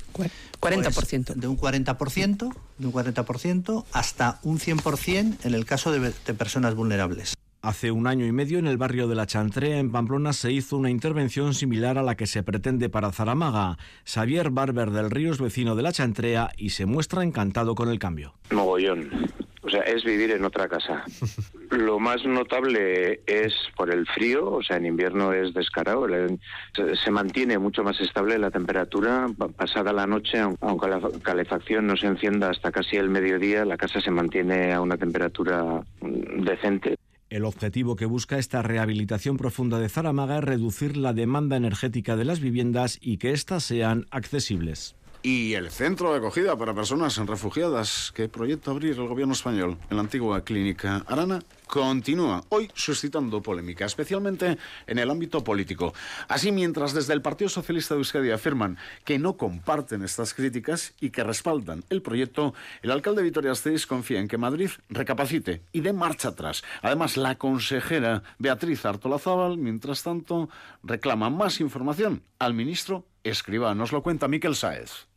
40%. 0.61 0.95
Pues, 0.95 1.40
de 1.40 1.49
un 1.49 1.59
40%, 1.59 2.54
de 2.78 2.87
un 2.87 2.92
40% 2.92 3.85
hasta 3.92 4.38
un 4.45 4.61
100% 4.61 5.38
en 5.42 5.54
el 5.54 5.64
caso 5.64 5.90
de, 5.90 6.12
de 6.12 6.35
personas 6.35 6.76
vulnerables. 6.76 7.35
Hace 7.62 7.90
un 7.90 8.07
año 8.07 8.25
y 8.25 8.33
medio 8.33 8.59
en 8.59 8.67
el 8.67 8.79
barrio 8.79 9.07
de 9.07 9.14
La 9.14 9.26
Chantrea, 9.26 9.79
en 9.79 9.93
Pamplona, 9.93 10.33
se 10.33 10.50
hizo 10.50 10.79
una 10.79 10.88
intervención 10.88 11.52
similar 11.52 11.99
a 11.99 12.02
la 12.02 12.17
que 12.17 12.26
se 12.26 12.43
pretende 12.43 12.88
para 12.88 13.12
Zaramaga. 13.12 13.76
Xavier 14.07 14.49
Barber 14.49 14.90
del 14.90 15.11
Río 15.11 15.31
es 15.31 15.43
vecino 15.43 15.76
de 15.76 15.83
La 15.83 15.93
Chantrea 15.93 16.52
y 16.57 16.71
se 16.71 16.87
muestra 16.87 17.23
encantado 17.23 17.75
con 17.75 17.90
el 17.90 17.99
cambio. 17.99 18.33
Mogollón. 18.50 19.11
O 19.62 19.69
sea, 19.69 19.83
es 19.83 20.02
vivir 20.05 20.31
en 20.31 20.45
otra 20.45 20.69
casa. 20.69 21.05
Lo 21.71 21.99
más 21.99 22.25
notable 22.25 23.21
es 23.26 23.52
por 23.76 23.93
el 23.93 24.07
frío, 24.07 24.50
o 24.50 24.62
sea, 24.62 24.79
en 24.79 24.87
invierno 24.87 25.35
es 25.35 25.52
descarado, 25.52 26.07
se 26.75 27.11
mantiene 27.11 27.59
mucho 27.59 27.85
más 27.85 28.00
estable 28.00 28.38
la 28.38 28.50
temperatura 28.50 29.26
pasada 29.57 29.93
la 29.93 30.07
noche, 30.07 30.40
aunque 30.40 30.88
la 30.88 31.00
calefacción 31.23 31.87
no 31.87 31.97
se 31.97 32.07
encienda 32.07 32.49
hasta 32.49 32.73
casi 32.73 32.97
el 32.97 33.11
mediodía, 33.11 33.67
la 33.67 33.76
casa 33.76 34.00
se 34.00 34.11
mantiene 34.11 34.73
a 34.73 34.81
una 34.81 34.97
temperatura 34.97 35.83
mm, 36.00 36.43
decente. 36.43 36.97
El 37.31 37.45
objetivo 37.45 37.95
que 37.95 38.07
busca 38.07 38.39
esta 38.39 38.61
rehabilitación 38.61 39.37
profunda 39.37 39.79
de 39.79 39.89
Zaramaga 39.89 40.39
es 40.39 40.45
reducir 40.45 40.97
la 40.97 41.13
demanda 41.13 41.57
energética 41.57 42.17
de 42.17 42.25
las 42.25 42.41
viviendas 42.41 42.99
y 43.01 43.19
que 43.19 43.31
éstas 43.31 43.63
sean 43.63 44.07
accesibles. 44.11 44.97
Y 45.23 45.53
el 45.55 45.71
centro 45.71 46.11
de 46.11 46.19
acogida 46.19 46.57
para 46.57 46.75
personas 46.75 47.17
refugiadas 47.19 48.11
que 48.17 48.29
proyecta 48.29 48.73
abrir 48.73 48.99
el 48.99 49.07
gobierno 49.07 49.35
español 49.35 49.79
en 49.91 49.97
la 49.97 50.03
antigua 50.03 50.43
clínica 50.43 51.05
Arana 51.07 51.39
continúa 51.71 52.43
hoy 52.49 52.69
suscitando 52.75 53.41
polémica, 53.41 53.87
especialmente 53.87 54.59
en 54.89 54.99
el 54.99 55.09
ámbito 55.09 55.45
político. 55.45 55.95
Así, 56.27 56.50
mientras 56.50 56.93
desde 56.93 57.15
el 57.15 57.23
Partido 57.23 57.49
Socialista 57.49 57.95
de 57.95 58.00
Euskadi 58.00 58.33
afirman 58.33 58.77
que 59.05 59.21
no 59.21 59.37
comparten 59.37 60.03
estas 60.03 60.35
críticas 60.35 60.95
y 61.00 61.11
que 61.11 61.23
respaldan 61.23 61.85
el 61.89 62.03
proyecto, 62.03 62.55
el 62.83 62.91
alcalde 62.91 63.23
Vitoria 63.23 63.50
Gasteiz 63.50 63.87
confía 63.87 64.19
en 64.19 64.27
que 64.27 64.37
Madrid 64.37 64.71
recapacite 64.89 65.62
y 65.73 65.81
dé 65.81 65.93
marcha 65.93 66.29
atrás. 66.29 66.65
Además, 66.83 67.17
la 67.17 67.37
consejera 67.37 68.25
Beatriz 68.39 68.85
Artolazábal, 68.85 69.57
mientras 69.57 70.03
tanto, 70.03 70.49
reclama 70.83 71.31
más 71.31 71.61
información 71.61 72.25
al 72.41 72.53
ministro 72.53 73.07
Escriba. 73.23 73.75
Nos 73.77 73.93
lo 73.93 74.03
cuenta 74.03 74.27
Miquel 74.27 74.57
Sáez. 74.57 75.10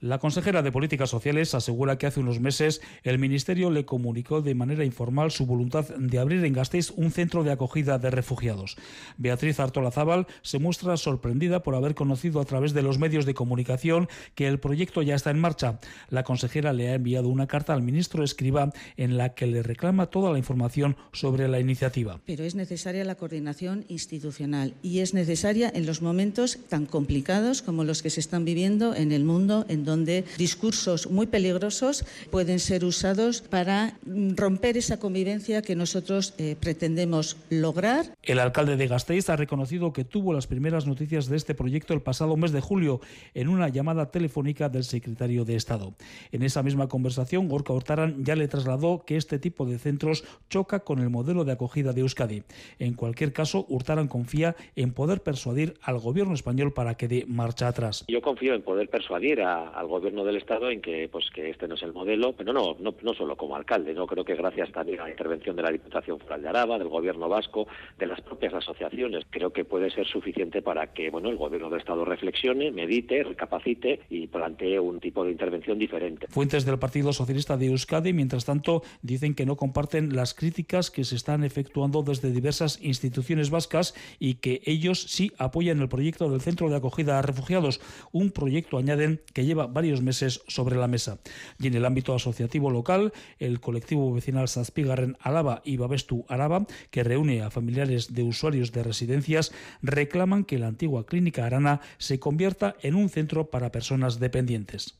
La 0.00 0.20
consejera 0.20 0.62
de 0.62 0.70
Políticas 0.70 1.10
Sociales 1.10 1.56
asegura 1.56 1.98
que 1.98 2.06
hace 2.06 2.20
unos 2.20 2.38
meses 2.38 2.80
el 3.02 3.18
Ministerio 3.18 3.68
le 3.72 3.84
comunicó 3.84 4.42
de 4.42 4.54
manera 4.54 4.84
informal 4.84 5.32
su 5.32 5.44
voluntad 5.44 5.88
de 5.88 6.20
abrir 6.20 6.44
en 6.44 6.52
Gasteiz 6.52 6.92
un 6.94 7.10
centro 7.10 7.42
de 7.42 7.50
acogida 7.50 7.98
de 7.98 8.12
refugiados. 8.12 8.76
Beatriz 9.16 9.58
Artolazábal 9.58 10.28
se 10.42 10.60
muestra 10.60 10.96
sorprendida 10.96 11.64
por 11.64 11.74
haber 11.74 11.96
conocido 11.96 12.40
a 12.40 12.44
través 12.44 12.74
de 12.74 12.82
los 12.82 13.00
medios 13.00 13.26
de 13.26 13.34
comunicación 13.34 14.06
que 14.36 14.46
el 14.46 14.60
proyecto 14.60 15.02
ya 15.02 15.16
está 15.16 15.32
en 15.32 15.40
marcha. 15.40 15.80
La 16.10 16.22
consejera 16.22 16.72
le 16.72 16.90
ha 16.90 16.94
enviado 16.94 17.28
una 17.28 17.48
carta 17.48 17.74
al 17.74 17.82
ministro 17.82 18.22
Escriba 18.22 18.72
en 18.96 19.18
la 19.18 19.34
que 19.34 19.48
le 19.48 19.64
reclama 19.64 20.06
toda 20.06 20.30
la 20.30 20.38
información 20.38 20.96
sobre 21.12 21.48
la 21.48 21.58
iniciativa. 21.58 22.20
Pero 22.24 22.44
es 22.44 22.54
necesaria 22.54 23.04
la 23.04 23.16
coordinación 23.16 23.84
institucional 23.88 24.74
y 24.80 25.00
es 25.00 25.12
necesaria 25.12 25.72
en 25.74 25.86
los 25.86 26.02
momentos 26.02 26.60
tan 26.68 26.86
complicados 26.86 27.62
como 27.62 27.82
los 27.82 28.00
que 28.00 28.10
se 28.10 28.20
están 28.20 28.44
viviendo 28.44 28.94
en 28.94 29.10
el 29.10 29.24
mundo 29.24 29.66
en 29.68 29.87
donde 29.88 30.24
discursos 30.36 31.10
muy 31.10 31.26
peligrosos 31.26 32.04
pueden 32.30 32.60
ser 32.60 32.84
usados 32.84 33.40
para 33.40 33.98
romper 34.36 34.76
esa 34.76 35.00
convivencia 35.00 35.62
que 35.62 35.74
nosotros 35.74 36.34
eh, 36.38 36.54
pretendemos 36.60 37.36
lograr. 37.50 38.14
El 38.22 38.38
alcalde 38.38 38.76
de 38.76 38.86
Gasteiz 38.86 39.28
ha 39.30 39.36
reconocido 39.36 39.92
que 39.92 40.04
tuvo 40.04 40.32
las 40.32 40.46
primeras 40.46 40.86
noticias 40.86 41.28
de 41.28 41.36
este 41.36 41.54
proyecto 41.54 41.94
el 41.94 42.02
pasado 42.02 42.36
mes 42.36 42.52
de 42.52 42.60
julio 42.60 43.00
en 43.34 43.48
una 43.48 43.68
llamada 43.68 44.10
telefónica 44.10 44.68
del 44.68 44.84
secretario 44.84 45.44
de 45.44 45.56
Estado. 45.56 45.94
En 46.32 46.42
esa 46.42 46.62
misma 46.62 46.88
conversación, 46.88 47.48
Gorka 47.48 47.72
Hortaran 47.72 48.24
ya 48.24 48.36
le 48.36 48.48
trasladó 48.48 49.04
que 49.04 49.16
este 49.16 49.38
tipo 49.38 49.64
de 49.64 49.78
centros 49.78 50.24
choca 50.50 50.80
con 50.80 50.98
el 51.00 51.10
modelo 51.10 51.44
de 51.44 51.52
acogida 51.52 51.92
de 51.92 52.02
Euskadi. 52.02 52.42
En 52.78 52.94
cualquier 52.94 53.32
caso, 53.32 53.64
Hurtaran 53.68 54.08
confía 54.08 54.54
en 54.76 54.92
poder 54.92 55.22
persuadir 55.22 55.74
al 55.82 55.98
gobierno 55.98 56.34
español 56.34 56.72
para 56.72 56.94
que 56.94 57.08
dé 57.08 57.24
marcha 57.26 57.68
atrás. 57.68 58.04
Yo 58.08 58.20
confío 58.20 58.54
en 58.54 58.62
poder 58.62 58.88
persuadir 58.88 59.40
a, 59.40 59.77
al 59.78 59.86
gobierno 59.86 60.24
del 60.24 60.36
Estado 60.36 60.70
en 60.70 60.80
que 60.80 61.08
pues 61.10 61.30
que 61.30 61.50
este 61.50 61.68
no 61.68 61.74
es 61.74 61.82
el 61.82 61.92
modelo, 61.92 62.32
pero 62.32 62.52
no, 62.52 62.76
no, 62.80 62.94
no 63.00 63.14
solo 63.14 63.36
como 63.36 63.56
alcalde, 63.56 63.94
no 63.94 64.06
creo 64.06 64.24
que 64.24 64.34
gracias 64.34 64.72
también 64.72 65.00
a 65.00 65.04
la 65.04 65.10
intervención 65.10 65.54
de 65.56 65.62
la 65.62 65.70
Diputación 65.70 66.18
Foral 66.18 66.42
de 66.42 66.48
Araba, 66.48 66.78
del 66.78 66.88
gobierno 66.88 67.28
vasco, 67.28 67.68
de 67.98 68.06
las 68.06 68.20
propias 68.20 68.54
asociaciones, 68.54 69.24
creo 69.30 69.52
que 69.52 69.64
puede 69.64 69.90
ser 69.90 70.06
suficiente 70.06 70.62
para 70.62 70.92
que 70.92 71.10
bueno 71.10 71.30
el 71.30 71.36
gobierno 71.36 71.70
del 71.70 71.80
Estado 71.80 72.04
reflexione, 72.04 72.70
medite, 72.72 73.22
recapacite 73.22 74.00
y 74.10 74.26
plantee 74.26 74.80
un 74.80 75.00
tipo 75.00 75.24
de 75.24 75.30
intervención 75.30 75.78
diferente. 75.78 76.26
Fuentes 76.28 76.64
del 76.64 76.78
Partido 76.78 77.12
Socialista 77.12 77.56
de 77.56 77.66
Euskadi, 77.66 78.12
mientras 78.12 78.44
tanto, 78.44 78.82
dicen 79.02 79.34
que 79.34 79.46
no 79.46 79.56
comparten 79.56 80.16
las 80.16 80.34
críticas 80.34 80.90
que 80.90 81.04
se 81.04 81.14
están 81.14 81.44
efectuando 81.44 82.02
desde 82.02 82.32
diversas 82.32 82.82
instituciones 82.82 83.50
vascas 83.50 83.94
y 84.18 84.34
que 84.34 84.60
ellos 84.64 85.02
sí 85.02 85.32
apoyan 85.38 85.80
el 85.80 85.88
proyecto 85.88 86.28
del 86.30 86.40
Centro 86.40 86.68
de 86.68 86.76
Acogida 86.76 87.18
a 87.18 87.22
Refugiados, 87.22 87.80
un 88.12 88.30
proyecto, 88.30 88.78
añaden, 88.78 89.20
que 89.32 89.44
lleva 89.44 89.67
varios 89.68 90.02
meses 90.02 90.42
sobre 90.48 90.76
la 90.76 90.88
mesa. 90.88 91.18
Y 91.58 91.68
en 91.68 91.74
el 91.74 91.84
ámbito 91.84 92.14
asociativo 92.14 92.70
local, 92.70 93.12
el 93.38 93.60
colectivo 93.60 94.12
vecinal 94.12 94.48
Zazpigarren 94.48 95.16
Alaba 95.20 95.62
y 95.64 95.76
Babestu 95.76 96.24
Araba, 96.28 96.66
que 96.90 97.04
reúne 97.04 97.42
a 97.42 97.50
familiares 97.50 98.14
de 98.14 98.22
usuarios 98.22 98.72
de 98.72 98.82
residencias, 98.82 99.52
reclaman 99.82 100.44
que 100.44 100.58
la 100.58 100.66
antigua 100.66 101.06
clínica 101.06 101.46
Arana 101.46 101.80
se 101.98 102.18
convierta 102.18 102.74
en 102.82 102.94
un 102.94 103.08
centro 103.08 103.50
para 103.50 103.70
personas 103.70 104.18
dependientes. 104.18 104.98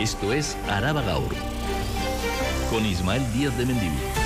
Esto 0.00 0.32
es 0.32 0.56
Araba 0.68 1.02
Gaur, 1.02 1.34
con 2.70 2.86
Ismael 2.86 3.22
Díaz 3.32 3.56
de 3.58 3.66
Mendivil. 3.66 4.17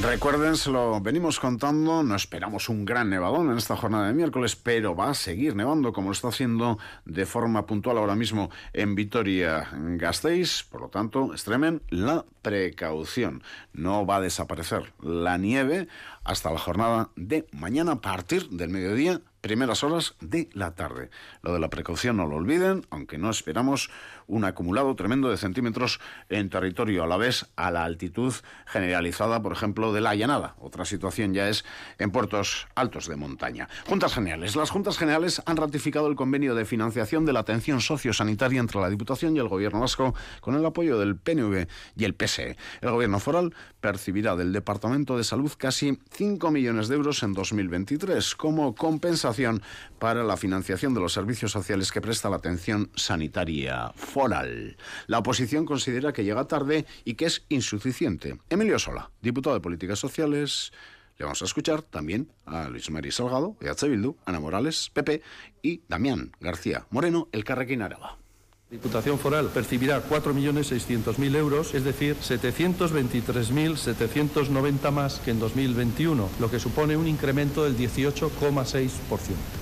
Recuerden, 0.00 0.56
se 0.56 0.70
lo 0.70 1.00
venimos 1.00 1.40
contando, 1.40 2.04
no 2.04 2.14
esperamos 2.14 2.68
un 2.68 2.84
gran 2.84 3.10
nevadón 3.10 3.50
en 3.50 3.58
esta 3.58 3.76
jornada 3.76 4.06
de 4.06 4.14
miércoles, 4.14 4.54
pero 4.54 4.94
va 4.94 5.10
a 5.10 5.14
seguir 5.14 5.56
nevando 5.56 5.92
como 5.92 6.10
lo 6.10 6.12
está 6.12 6.28
haciendo 6.28 6.78
de 7.04 7.26
forma 7.26 7.66
puntual 7.66 7.98
ahora 7.98 8.14
mismo 8.14 8.48
en 8.72 8.94
Vitoria-Gasteiz, 8.94 10.62
por 10.70 10.82
lo 10.82 10.88
tanto, 10.88 11.32
extremen 11.32 11.82
la 11.90 12.24
precaución. 12.42 13.42
No 13.72 14.06
va 14.06 14.16
a 14.16 14.20
desaparecer 14.20 14.92
la 15.02 15.36
nieve 15.36 15.88
hasta 16.22 16.52
la 16.52 16.60
jornada 16.60 17.10
de 17.16 17.48
mañana 17.50 17.92
a 17.92 18.00
partir 18.00 18.48
del 18.50 18.70
mediodía 18.70 19.20
primeras 19.40 19.84
horas 19.84 20.14
de 20.20 20.48
la 20.52 20.74
tarde. 20.74 21.10
Lo 21.42 21.52
de 21.52 21.60
la 21.60 21.70
precaución 21.70 22.16
no 22.16 22.26
lo 22.26 22.36
olviden, 22.36 22.86
aunque 22.90 23.18
no 23.18 23.30
esperamos 23.30 23.90
un 24.28 24.44
acumulado 24.44 24.94
tremendo 24.94 25.30
de 25.30 25.36
centímetros 25.36 26.00
en 26.28 26.50
territorio 26.50 27.02
a 27.02 27.06
la 27.06 27.16
vez 27.16 27.46
a 27.56 27.70
la 27.70 27.84
altitud 27.84 28.32
generalizada, 28.66 29.42
por 29.42 29.52
ejemplo, 29.52 29.92
de 29.92 30.00
la 30.00 30.14
llanada. 30.14 30.54
Otra 30.60 30.84
situación 30.84 31.34
ya 31.34 31.48
es 31.48 31.64
en 31.98 32.10
puertos 32.10 32.68
altos 32.74 33.08
de 33.08 33.16
montaña. 33.16 33.68
Juntas 33.86 34.14
Generales. 34.14 34.54
Las 34.54 34.70
Juntas 34.70 34.98
Generales 34.98 35.42
han 35.46 35.56
ratificado 35.56 36.06
el 36.06 36.16
convenio 36.16 36.54
de 36.54 36.64
financiación 36.64 37.24
de 37.24 37.32
la 37.32 37.40
atención 37.40 37.80
sociosanitaria 37.80 38.60
entre 38.60 38.80
la 38.80 38.90
Diputación 38.90 39.34
y 39.34 39.40
el 39.40 39.48
Gobierno 39.48 39.80
vasco 39.80 40.14
con 40.40 40.54
el 40.54 40.64
apoyo 40.64 40.98
del 40.98 41.16
PNV 41.16 41.66
y 41.96 42.04
el 42.04 42.14
PSE. 42.14 42.56
El 42.80 42.90
Gobierno 42.90 43.18
foral 43.20 43.54
percibirá 43.80 44.36
del 44.36 44.52
Departamento 44.52 45.16
de 45.16 45.24
Salud 45.24 45.52
casi 45.56 45.98
5 46.10 46.50
millones 46.50 46.88
de 46.88 46.96
euros 46.96 47.22
en 47.22 47.32
2023 47.32 48.34
como 48.36 48.74
compensación 48.74 49.62
para 49.98 50.22
la 50.22 50.36
financiación 50.36 50.94
de 50.94 51.00
los 51.00 51.12
servicios 51.12 51.52
sociales 51.52 51.90
que 51.92 52.00
presta 52.00 52.28
la 52.28 52.36
atención 52.36 52.90
sanitaria. 52.94 53.92
La 55.06 55.18
oposición 55.18 55.64
considera 55.64 56.12
que 56.12 56.24
llega 56.24 56.48
tarde 56.48 56.86
y 57.04 57.14
que 57.14 57.26
es 57.26 57.44
insuficiente. 57.48 58.38
Emilio 58.50 58.78
Sola, 58.78 59.10
diputado 59.22 59.54
de 59.54 59.60
Políticas 59.60 59.98
Sociales. 59.98 60.72
Le 61.18 61.24
vamos 61.24 61.42
a 61.42 61.44
escuchar 61.44 61.82
también 61.82 62.32
a 62.44 62.68
Luis 62.68 62.90
Mari 62.90 63.12
Salgado, 63.12 63.56
EH 63.60 63.88
Bildu, 63.88 64.16
Ana 64.24 64.40
Morales, 64.40 64.90
Pepe 64.92 65.22
y 65.62 65.82
Damián 65.88 66.32
García 66.40 66.86
Moreno, 66.90 67.28
el 67.32 67.44
Carrequín 67.44 67.82
Araba. 67.82 68.18
Diputación 68.70 69.18
Foral 69.18 69.48
percibirá 69.48 70.04
4.600.000 70.04 71.36
euros, 71.36 71.74
es 71.74 71.84
decir, 71.84 72.16
723.790 72.16 74.90
más 74.90 75.20
que 75.20 75.30
en 75.30 75.38
2021, 75.38 76.28
lo 76.38 76.50
que 76.50 76.60
supone 76.60 76.94
un 76.94 77.08
incremento 77.08 77.64
del 77.64 77.78
18,6%. 77.78 78.90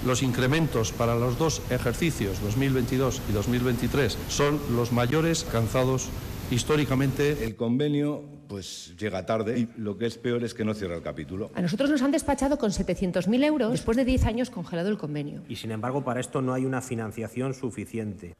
Los 0.04 0.24
incrementos 0.24 0.90
para 0.90 1.14
los 1.14 1.38
dos 1.38 1.62
ejercicios, 1.70 2.42
2022 2.42 3.22
y 3.30 3.32
2023, 3.32 4.18
son 4.28 4.58
los 4.74 4.90
mayores 4.90 5.44
alcanzados 5.44 6.08
históricamente. 6.50 7.44
El 7.44 7.54
convenio 7.54 8.24
pues 8.48 8.96
llega 8.98 9.24
tarde 9.24 9.60
y 9.60 9.68
lo 9.76 9.98
que 9.98 10.06
es 10.06 10.18
peor 10.18 10.42
es 10.42 10.52
que 10.52 10.64
no 10.64 10.74
cierra 10.74 10.96
el 10.96 11.02
capítulo. 11.02 11.52
A 11.54 11.62
nosotros 11.62 11.90
nos 11.90 12.02
han 12.02 12.10
despachado 12.10 12.58
con 12.58 12.72
700.000 12.72 13.44
euros 13.44 13.70
después 13.70 13.96
de 13.96 14.04
10 14.04 14.24
años 14.24 14.50
congelado 14.50 14.88
el 14.88 14.98
convenio. 14.98 15.44
Y 15.48 15.54
sin 15.54 15.70
embargo 15.70 16.02
para 16.02 16.18
esto 16.18 16.42
no 16.42 16.54
hay 16.54 16.64
una 16.64 16.82
financiación 16.82 17.54
suficiente. 17.54 18.34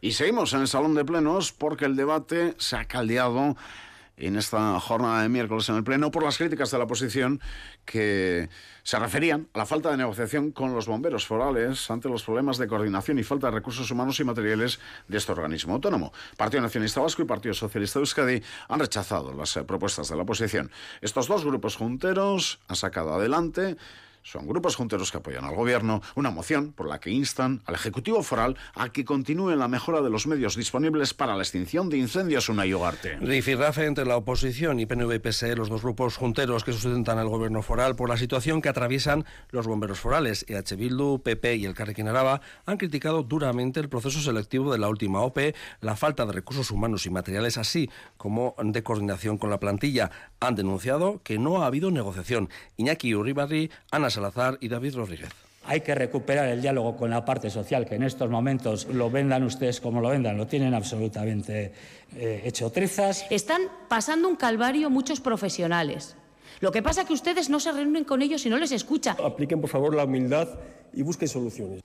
Y 0.00 0.12
seguimos 0.12 0.52
en 0.52 0.60
el 0.60 0.68
salón 0.68 0.94
de 0.94 1.04
plenos 1.04 1.52
porque 1.52 1.84
el 1.84 1.96
debate 1.96 2.54
se 2.58 2.76
ha 2.76 2.84
caldeado 2.84 3.56
en 4.16 4.36
esta 4.36 4.78
jornada 4.80 5.22
de 5.22 5.28
miércoles 5.28 5.68
en 5.68 5.76
el 5.76 5.84
Pleno 5.84 6.10
por 6.10 6.22
las 6.22 6.38
críticas 6.38 6.70
de 6.70 6.78
la 6.78 6.84
oposición 6.84 7.40
que 7.84 8.48
se 8.82 8.98
referían 8.98 9.48
a 9.54 9.58
la 9.58 9.66
falta 9.66 9.90
de 9.90 9.96
negociación 9.96 10.50
con 10.52 10.72
los 10.72 10.86
bomberos 10.86 11.26
forales 11.26 11.90
ante 11.90 12.08
los 12.08 12.22
problemas 12.22 12.58
de 12.58 12.68
coordinación 12.68 13.18
y 13.18 13.24
falta 13.24 13.48
de 13.48 13.54
recursos 13.54 13.90
humanos 13.90 14.18
y 14.20 14.24
materiales 14.24 14.78
de 15.08 15.18
este 15.18 15.32
organismo 15.32 15.74
autónomo. 15.74 16.12
Partido 16.36 16.62
Nacionalista 16.62 17.00
Vasco 17.00 17.22
y 17.22 17.26
Partido 17.26 17.54
Socialista 17.54 17.98
de 17.98 18.02
Euskadi 18.02 18.42
han 18.68 18.80
rechazado 18.80 19.32
las 19.32 19.56
eh, 19.56 19.64
propuestas 19.64 20.08
de 20.08 20.16
la 20.16 20.22
oposición. 20.22 20.70
Estos 21.00 21.26
dos 21.26 21.44
grupos 21.44 21.76
junteros 21.76 22.60
han 22.68 22.76
sacado 22.76 23.14
adelante 23.14 23.76
son 24.30 24.46
grupos 24.46 24.76
junteros 24.76 25.10
que 25.10 25.16
apoyan 25.16 25.44
al 25.44 25.54
Gobierno, 25.54 26.02
una 26.14 26.30
moción 26.30 26.72
por 26.72 26.86
la 26.86 27.00
que 27.00 27.10
instan 27.10 27.62
al 27.64 27.74
Ejecutivo 27.74 28.22
Foral 28.22 28.58
a 28.74 28.90
que 28.90 29.06
continúe 29.06 29.56
la 29.56 29.68
mejora 29.68 30.02
de 30.02 30.10
los 30.10 30.26
medios 30.26 30.54
disponibles 30.54 31.14
para 31.14 31.34
la 31.34 31.42
extinción 31.42 31.88
de 31.88 31.96
incendios 31.96 32.50
una 32.50 32.64
Ugarte. 32.64 33.16
Rifirrafe 33.16 33.86
entre 33.86 34.04
la 34.04 34.16
oposición 34.16 34.80
y 34.80 34.86
PNV 34.86 35.14
y 35.14 35.18
PSE, 35.20 35.56
los 35.56 35.70
dos 35.70 35.80
grupos 35.80 36.16
junteros 36.16 36.62
que 36.62 36.72
sustentan 36.72 37.18
al 37.18 37.28
Gobierno 37.28 37.62
Foral 37.62 37.96
por 37.96 38.10
la 38.10 38.18
situación 38.18 38.60
que 38.60 38.68
atraviesan 38.68 39.24
los 39.50 39.66
bomberos 39.66 39.98
forales. 39.98 40.44
EH 40.46 40.76
Bildu, 40.76 41.22
PP 41.22 41.56
y 41.56 41.64
el 41.64 41.74
Carrequín 41.74 42.08
Araba 42.08 42.42
han 42.66 42.76
criticado 42.76 43.22
duramente 43.22 43.80
el 43.80 43.88
proceso 43.88 44.20
selectivo 44.20 44.70
de 44.70 44.78
la 44.78 44.88
última 44.88 45.20
OPE, 45.20 45.54
la 45.80 45.96
falta 45.96 46.26
de 46.26 46.32
recursos 46.32 46.70
humanos 46.70 47.06
y 47.06 47.10
materiales, 47.10 47.56
así 47.56 47.88
como 48.18 48.54
de 48.62 48.82
coordinación 48.82 49.38
con 49.38 49.48
la 49.48 49.58
plantilla. 49.58 50.10
Han 50.40 50.54
denunciado 50.54 51.22
que 51.22 51.38
no 51.38 51.62
ha 51.62 51.66
habido 51.66 51.90
negociación. 51.90 52.50
Iñaki 52.76 53.14
Uribarri, 53.14 53.70
Ana 53.90 54.10
Salazar 54.18 54.58
y 54.60 54.68
David 54.68 54.96
Rodríguez. 54.96 55.30
Hay 55.64 55.82
que 55.82 55.94
recuperar 55.94 56.48
el 56.48 56.62
diálogo 56.62 56.96
con 56.96 57.10
la 57.10 57.24
parte 57.24 57.50
social, 57.50 57.86
que 57.86 57.94
en 57.94 58.02
estos 58.02 58.30
momentos 58.30 58.86
lo 58.86 59.10
vendan 59.10 59.42
ustedes 59.42 59.80
como 59.80 60.00
lo 60.00 60.08
vendan, 60.08 60.36
lo 60.36 60.46
tienen 60.46 60.74
absolutamente 60.74 61.72
eh, 62.16 62.42
hecho 62.44 62.70
trizas. 62.70 63.26
Están 63.30 63.62
pasando 63.88 64.28
un 64.28 64.36
calvario 64.36 64.88
muchos 64.88 65.20
profesionales. 65.20 66.16
Lo 66.60 66.72
que 66.72 66.82
pasa 66.82 67.02
es 67.02 67.06
que 67.06 67.14
ustedes 67.14 67.48
no 67.50 67.60
se 67.60 67.72
reúnen 67.72 68.04
con 68.04 68.22
ellos 68.22 68.44
y 68.46 68.50
no 68.50 68.58
les 68.58 68.72
escuchan. 68.72 69.16
Apliquen, 69.24 69.60
por 69.60 69.70
favor, 69.70 69.94
la 69.94 70.04
humildad 70.04 70.48
y 70.92 71.02
busquen 71.02 71.28
soluciones. 71.28 71.82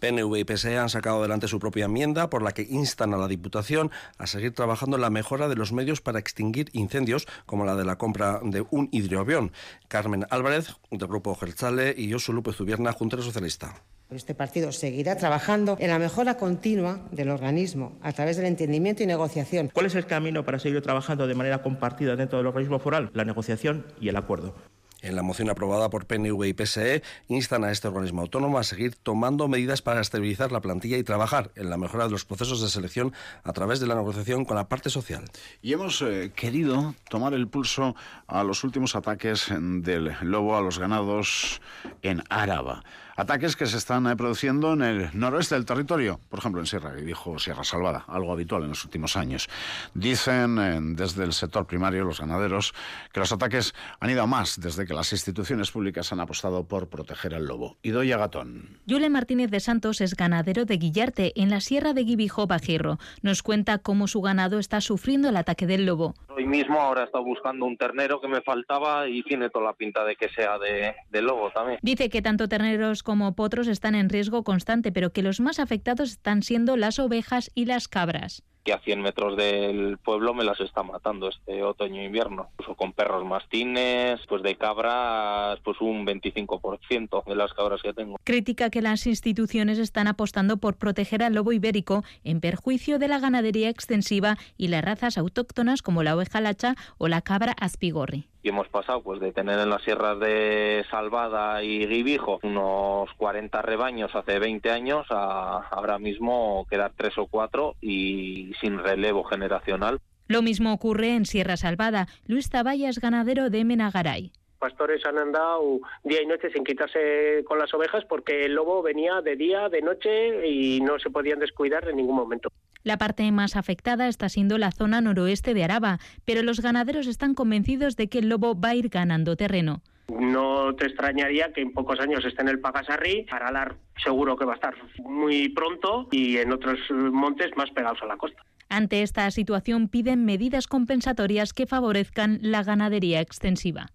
PNV 0.00 0.36
y 0.36 0.44
PSE 0.44 0.78
han 0.78 0.88
sacado 0.88 1.18
adelante 1.18 1.48
su 1.48 1.58
propia 1.58 1.86
enmienda 1.86 2.30
por 2.30 2.42
la 2.42 2.52
que 2.52 2.62
instan 2.62 3.14
a 3.14 3.16
la 3.16 3.28
Diputación 3.28 3.90
a 4.18 4.26
seguir 4.26 4.54
trabajando 4.54 4.96
en 4.96 5.02
la 5.02 5.10
mejora 5.10 5.48
de 5.48 5.56
los 5.56 5.72
medios 5.72 6.00
para 6.00 6.18
extinguir 6.18 6.70
incendios, 6.72 7.26
como 7.44 7.64
la 7.64 7.76
de 7.76 7.84
la 7.84 7.96
compra 7.96 8.40
de 8.42 8.64
un 8.70 8.88
hidroavión. 8.92 9.52
Carmen 9.88 10.26
Álvarez, 10.30 10.76
del 10.90 11.08
Grupo 11.08 11.34
Gerchale, 11.34 11.94
y 11.96 12.12
Josu 12.12 12.32
López 12.32 12.58
Ubierna, 12.60 12.92
Junta 12.92 13.16
Socialista. 13.18 13.82
Este 14.10 14.36
partido 14.36 14.70
seguirá 14.70 15.16
trabajando 15.16 15.76
en 15.80 15.90
la 15.90 15.98
mejora 15.98 16.36
continua 16.36 17.00
del 17.10 17.28
organismo 17.28 17.98
a 18.02 18.12
través 18.12 18.36
del 18.36 18.46
entendimiento 18.46 19.02
y 19.02 19.06
negociación. 19.06 19.68
¿Cuál 19.72 19.86
es 19.86 19.96
el 19.96 20.06
camino 20.06 20.44
para 20.44 20.60
seguir 20.60 20.80
trabajando 20.80 21.26
de 21.26 21.34
manera 21.34 21.60
compartida 21.60 22.14
dentro 22.14 22.38
del 22.38 22.46
organismo 22.46 22.78
foral? 22.78 23.10
La 23.14 23.24
negociación 23.24 23.84
y 24.00 24.08
el 24.08 24.16
acuerdo. 24.16 24.54
En 25.02 25.14
la 25.14 25.22
moción 25.22 25.50
aprobada 25.50 25.90
por 25.90 26.06
PNV 26.06 26.46
y 26.46 26.54
PSE, 26.54 27.02
instan 27.28 27.64
a 27.64 27.70
este 27.70 27.86
organismo 27.86 28.22
autónomo 28.22 28.58
a 28.58 28.64
seguir 28.64 28.96
tomando 28.96 29.46
medidas 29.46 29.82
para 29.82 30.00
estabilizar 30.00 30.52
la 30.52 30.60
plantilla 30.60 30.96
y 30.96 31.04
trabajar 31.04 31.50
en 31.54 31.68
la 31.68 31.76
mejora 31.76 32.04
de 32.04 32.10
los 32.10 32.24
procesos 32.24 32.62
de 32.62 32.68
selección 32.68 33.12
a 33.44 33.52
través 33.52 33.78
de 33.78 33.86
la 33.86 33.94
negociación 33.94 34.44
con 34.44 34.56
la 34.56 34.68
parte 34.68 34.88
social. 34.88 35.24
Y 35.62 35.74
hemos 35.74 36.00
eh, 36.00 36.32
querido 36.34 36.94
tomar 37.10 37.34
el 37.34 37.46
pulso 37.46 37.94
a 38.26 38.42
los 38.42 38.64
últimos 38.64 38.96
ataques 38.96 39.48
del 39.50 40.16
lobo 40.22 40.56
a 40.56 40.60
los 40.60 40.78
ganados 40.78 41.60
en 42.02 42.22
Áraba. 42.30 42.82
Ataques 43.18 43.56
que 43.56 43.64
se 43.64 43.78
están 43.78 44.06
eh, 44.06 44.14
produciendo 44.14 44.74
en 44.74 44.82
el 44.82 45.08
noroeste 45.18 45.54
del 45.54 45.64
territorio, 45.64 46.20
por 46.28 46.38
ejemplo 46.38 46.60
en 46.60 46.66
Sierra, 46.66 46.92
y 47.00 47.02
dijo 47.02 47.38
Sierra 47.38 47.64
Salvada, 47.64 48.04
algo 48.08 48.30
habitual 48.30 48.64
en 48.64 48.68
los 48.68 48.84
últimos 48.84 49.16
años. 49.16 49.48
Dicen 49.94 50.58
eh, 50.58 50.78
desde 50.94 51.24
el 51.24 51.32
sector 51.32 51.66
primario, 51.66 52.04
los 52.04 52.20
ganaderos, 52.20 52.74
que 53.14 53.20
los 53.20 53.32
ataques 53.32 53.74
han 54.00 54.10
ido 54.10 54.22
a 54.22 54.26
más 54.26 54.60
desde 54.60 54.84
que 54.84 54.92
las 54.92 55.12
instituciones 55.12 55.70
públicas 55.70 56.12
han 56.12 56.20
apostado 56.20 56.64
por 56.64 56.90
proteger 56.90 57.34
al 57.34 57.46
lobo. 57.46 57.78
Idoya 57.82 58.18
Gatón. 58.18 58.80
Yule 58.84 59.08
Martínez 59.08 59.50
de 59.50 59.60
Santos 59.60 60.02
es 60.02 60.14
ganadero 60.14 60.66
de 60.66 60.76
Guillarte, 60.76 61.32
en 61.36 61.48
la 61.48 61.60
Sierra 61.60 61.94
de 61.94 62.04
Guibijo, 62.04 62.46
Bajirro. 62.46 62.98
Nos 63.22 63.42
cuenta 63.42 63.78
cómo 63.78 64.08
su 64.08 64.20
ganado 64.20 64.58
está 64.58 64.82
sufriendo 64.82 65.30
el 65.30 65.38
ataque 65.38 65.66
del 65.66 65.86
lobo. 65.86 66.14
Hoy 66.28 66.44
mismo 66.44 66.78
ahora 66.78 67.00
he 67.00 67.04
estado 67.06 67.24
buscando 67.24 67.64
un 67.64 67.78
ternero 67.78 68.20
que 68.20 68.28
me 68.28 68.42
faltaba 68.42 69.08
y 69.08 69.22
tiene 69.22 69.48
toda 69.48 69.64
la 69.64 69.72
pinta 69.72 70.04
de 70.04 70.16
que 70.16 70.28
sea 70.28 70.58
de, 70.58 70.94
de 71.10 71.22
lobo 71.22 71.50
también. 71.50 71.78
Dice 71.80 72.10
que 72.10 72.20
tanto 72.20 72.46
terneros 72.46 73.05
como 73.06 73.36
potros 73.36 73.68
están 73.68 73.94
en 73.94 74.08
riesgo 74.08 74.42
constante, 74.42 74.90
pero 74.90 75.12
que 75.12 75.22
los 75.22 75.38
más 75.38 75.60
afectados 75.60 76.10
están 76.10 76.42
siendo 76.42 76.76
las 76.76 76.98
ovejas 76.98 77.52
y 77.54 77.66
las 77.66 77.86
cabras 77.86 78.42
que 78.64 78.72
a 78.72 78.80
100 78.80 79.00
metros 79.00 79.36
del 79.36 79.96
pueblo 79.98 80.34
me 80.34 80.42
las 80.42 80.58
está 80.60 80.82
matando 80.82 81.28
este 81.28 81.62
otoño 81.62 82.02
e. 82.02 82.06
Incluso 82.06 82.74
con 82.76 82.92
perros 82.92 83.24
mastines, 83.24 84.18
pues 84.28 84.42
de 84.42 84.56
cabras, 84.56 85.60
pues 85.62 85.80
un 85.80 86.04
25% 86.04 87.24
de 87.24 87.36
las 87.36 87.52
cabras 87.54 87.80
que 87.80 87.94
tengo. 87.94 88.16
Critica 88.24 88.68
que 88.68 88.82
las 88.82 89.06
instituciones 89.06 89.78
están 89.78 90.08
apostando 90.08 90.56
por 90.56 90.78
proteger 90.78 91.22
al 91.22 91.34
lobo 91.34 91.52
ibérico 91.52 92.02
en 92.24 92.40
perjuicio 92.40 92.98
de 92.98 93.06
la 93.06 93.20
ganadería 93.20 93.68
extensiva 93.68 94.36
y 94.56 94.66
las 94.66 94.84
razas 94.84 95.16
autóctonas 95.16 95.80
como 95.80 96.02
la 96.02 96.16
oveja 96.16 96.40
lacha 96.40 96.74
o 96.98 97.06
la 97.06 97.22
cabra 97.22 97.54
aspigorri 97.60 98.26
y 98.46 98.48
hemos 98.48 98.68
pasado 98.68 99.02
pues 99.02 99.20
de 99.20 99.32
tener 99.32 99.58
en 99.58 99.70
las 99.70 99.82
sierras 99.82 100.20
de 100.20 100.84
Salvada 100.88 101.64
y 101.64 101.84
Guibijo 101.84 102.38
unos 102.44 103.10
40 103.16 103.60
rebaños 103.60 104.14
hace 104.14 104.38
20 104.38 104.70
años 104.70 105.04
a 105.10 105.66
ahora 105.68 105.98
mismo 105.98 106.64
quedar 106.70 106.92
tres 106.96 107.18
o 107.18 107.26
cuatro 107.26 107.74
y 107.80 108.52
sin 108.60 108.78
relevo 108.78 109.24
generacional. 109.24 110.00
Lo 110.28 110.42
mismo 110.42 110.72
ocurre 110.72 111.16
en 111.16 111.26
Sierra 111.26 111.56
Salvada. 111.56 112.06
Luis 112.26 112.48
Tabaya 112.48 112.88
es 112.88 113.00
ganadero 113.00 113.50
de 113.50 113.64
Menagaray 113.64 114.30
pastores 114.56 115.04
han 115.06 115.18
andado 115.18 115.80
día 116.04 116.22
y 116.22 116.26
noche 116.26 116.50
sin 116.50 116.64
quitarse 116.64 117.44
con 117.44 117.58
las 117.58 117.72
ovejas 117.74 118.04
porque 118.08 118.44
el 118.44 118.54
lobo 118.54 118.82
venía 118.82 119.20
de 119.20 119.36
día, 119.36 119.68
de 119.68 119.82
noche 119.82 120.46
y 120.48 120.80
no 120.80 120.98
se 120.98 121.10
podían 121.10 121.38
descuidar 121.38 121.88
en 121.88 121.96
ningún 121.96 122.16
momento. 122.16 122.48
La 122.82 122.98
parte 122.98 123.30
más 123.32 123.56
afectada 123.56 124.08
está 124.08 124.28
siendo 124.28 124.58
la 124.58 124.70
zona 124.70 125.00
noroeste 125.00 125.54
de 125.54 125.64
Araba, 125.64 125.98
pero 126.24 126.42
los 126.42 126.60
ganaderos 126.60 127.06
están 127.06 127.34
convencidos 127.34 127.96
de 127.96 128.08
que 128.08 128.20
el 128.20 128.28
lobo 128.28 128.58
va 128.58 128.70
a 128.70 128.74
ir 128.76 128.88
ganando 128.88 129.36
terreno. 129.36 129.82
No 130.08 130.74
te 130.76 130.86
extrañaría 130.86 131.52
que 131.52 131.62
en 131.62 131.72
pocos 131.72 131.98
años 131.98 132.24
esté 132.24 132.42
en 132.42 132.48
el 132.48 132.60
Pagasarri, 132.60 133.26
Aralar 133.28 133.74
seguro 134.02 134.36
que 134.36 134.44
va 134.44 134.52
a 134.52 134.54
estar 134.56 134.74
muy 134.98 135.48
pronto 135.48 136.08
y 136.12 136.36
en 136.36 136.52
otros 136.52 136.78
montes 136.90 137.50
más 137.56 137.70
pegados 137.70 137.98
a 138.02 138.06
la 138.06 138.16
costa. 138.16 138.40
Ante 138.68 139.02
esta 139.02 139.30
situación 139.30 139.88
piden 139.88 140.24
medidas 140.24 140.66
compensatorias 140.66 141.52
que 141.52 141.66
favorezcan 141.66 142.38
la 142.42 142.62
ganadería 142.62 143.20
extensiva. 143.20 143.86